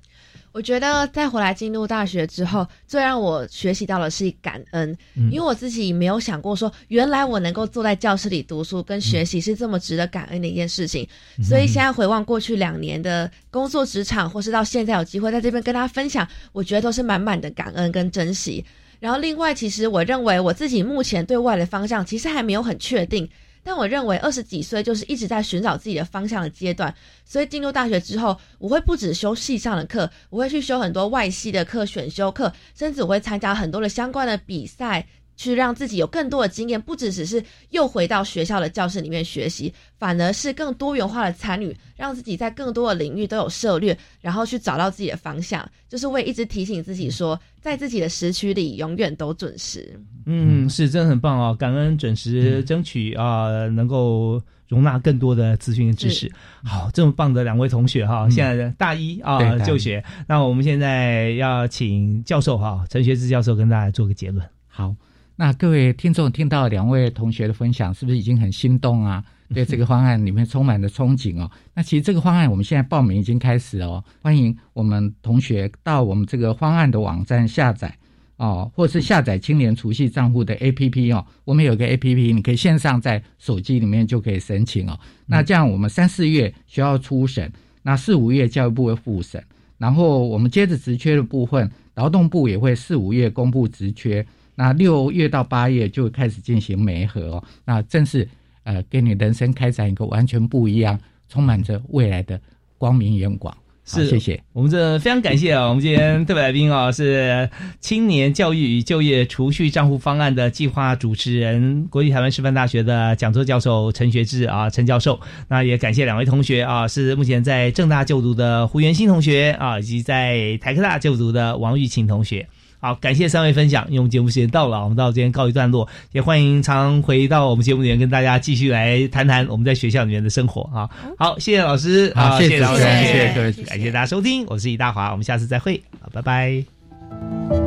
[0.51, 11.07] 我觉得再回来进入大学之后，最让我学习到的是感恩，嗯因为我自己没有想过说，原来我能够坐在教室里读书跟学习是这么值得感恩的一件事情。
[11.37, 18.63] 嗯所以现在回望过去两年的工作职场，或是到现在有机会在这边跟大家分享，我觉得都是满满的感恩跟珍惜。
[18.99, 23.27] 然后另外，其实我认为我自己目前对外的方向其实还没有很确定。
[23.69, 26.91] 但我认为二十几岁就是一直在寻找自己的方向的阶段，
[27.23, 35.05] 所以进入大学之后，我会不止修系上的课，我会去修很多外系的课、选修课，甚至我会参加很多的相关的比赛，
[35.39, 45.65] 去让自己有更多的经验，不只只是又回到学校的教室里面学习，反而是更多元化的参与，让自己在更多的领域都有涉略，然后去找到自己的方向。
[45.87, 49.97] 就是我也一直提醒自己说，在自己的时区里永远都准时。
[50.25, 56.29] 嗯，是真的很棒哦，感恩准时争取啊、能够容纳更多的资讯跟知识。
[56.65, 60.03] 好，这么棒的两位同学哈，现在的大一啊、就学。
[60.27, 64.45] 那我们现在要请教授哈，陈学志教授跟大家做个结论。
[64.67, 64.93] 好，
[65.39, 69.23] 那各位听众听到两位同学的分享，是不是已经很心动啊？
[69.55, 71.49] 对这个方案里面充满了憧憬哦。
[71.73, 77.95] 那其实这个方案我们现在报名已经开始哦，欢迎我们同学到我们这个方案的网站下载
[78.35, 81.25] 哦，或是下载青年储蓄账户的 APP 哦。
[81.45, 84.99] 我们有个 APP，你可以线上在手机里面就可以申请哦。
[85.25, 87.49] 那这样我们三四月学校初审，
[87.83, 89.41] 那四五月教育部会复审，
[89.77, 94.27] 然后我们接着职缺的部分，劳动部也会四五月公布职缺。
[94.59, 98.27] 那六月到八月就开始进行媒合哦，那正是
[98.63, 100.99] 呃，给你人生开展一个完全不一样、
[101.29, 102.37] 充满着未来的
[102.77, 103.55] 光明眼光。
[103.87, 104.43] 好是，谢谢。
[104.51, 105.69] 我们这非常感谢啊！
[105.69, 107.49] 我们今天特别来宾啊是
[107.79, 115.17] 青年教育与就业储蓄账户方案的计划主持人，国立台湾师范大学的讲座教授陈学志啊，陈教授。
[115.47, 122.45] 那也感谢两位同学啊，是目前在正大就读的胡元新同学啊，以及在台科大就读的王玉琴同学。
[122.79, 130.89] 好，感谢三位分享，因为我们节目时间到了，我们到这边告一段落，也欢迎常回到我们节目里面跟大家继续来谈谈我们在学校里面的生活啊。
[131.17, 137.58] 好，谢谢老师，好谢谢谢老师，谢谢各位感谢大家收听，我是易大华，我们下次再会，好，拜拜。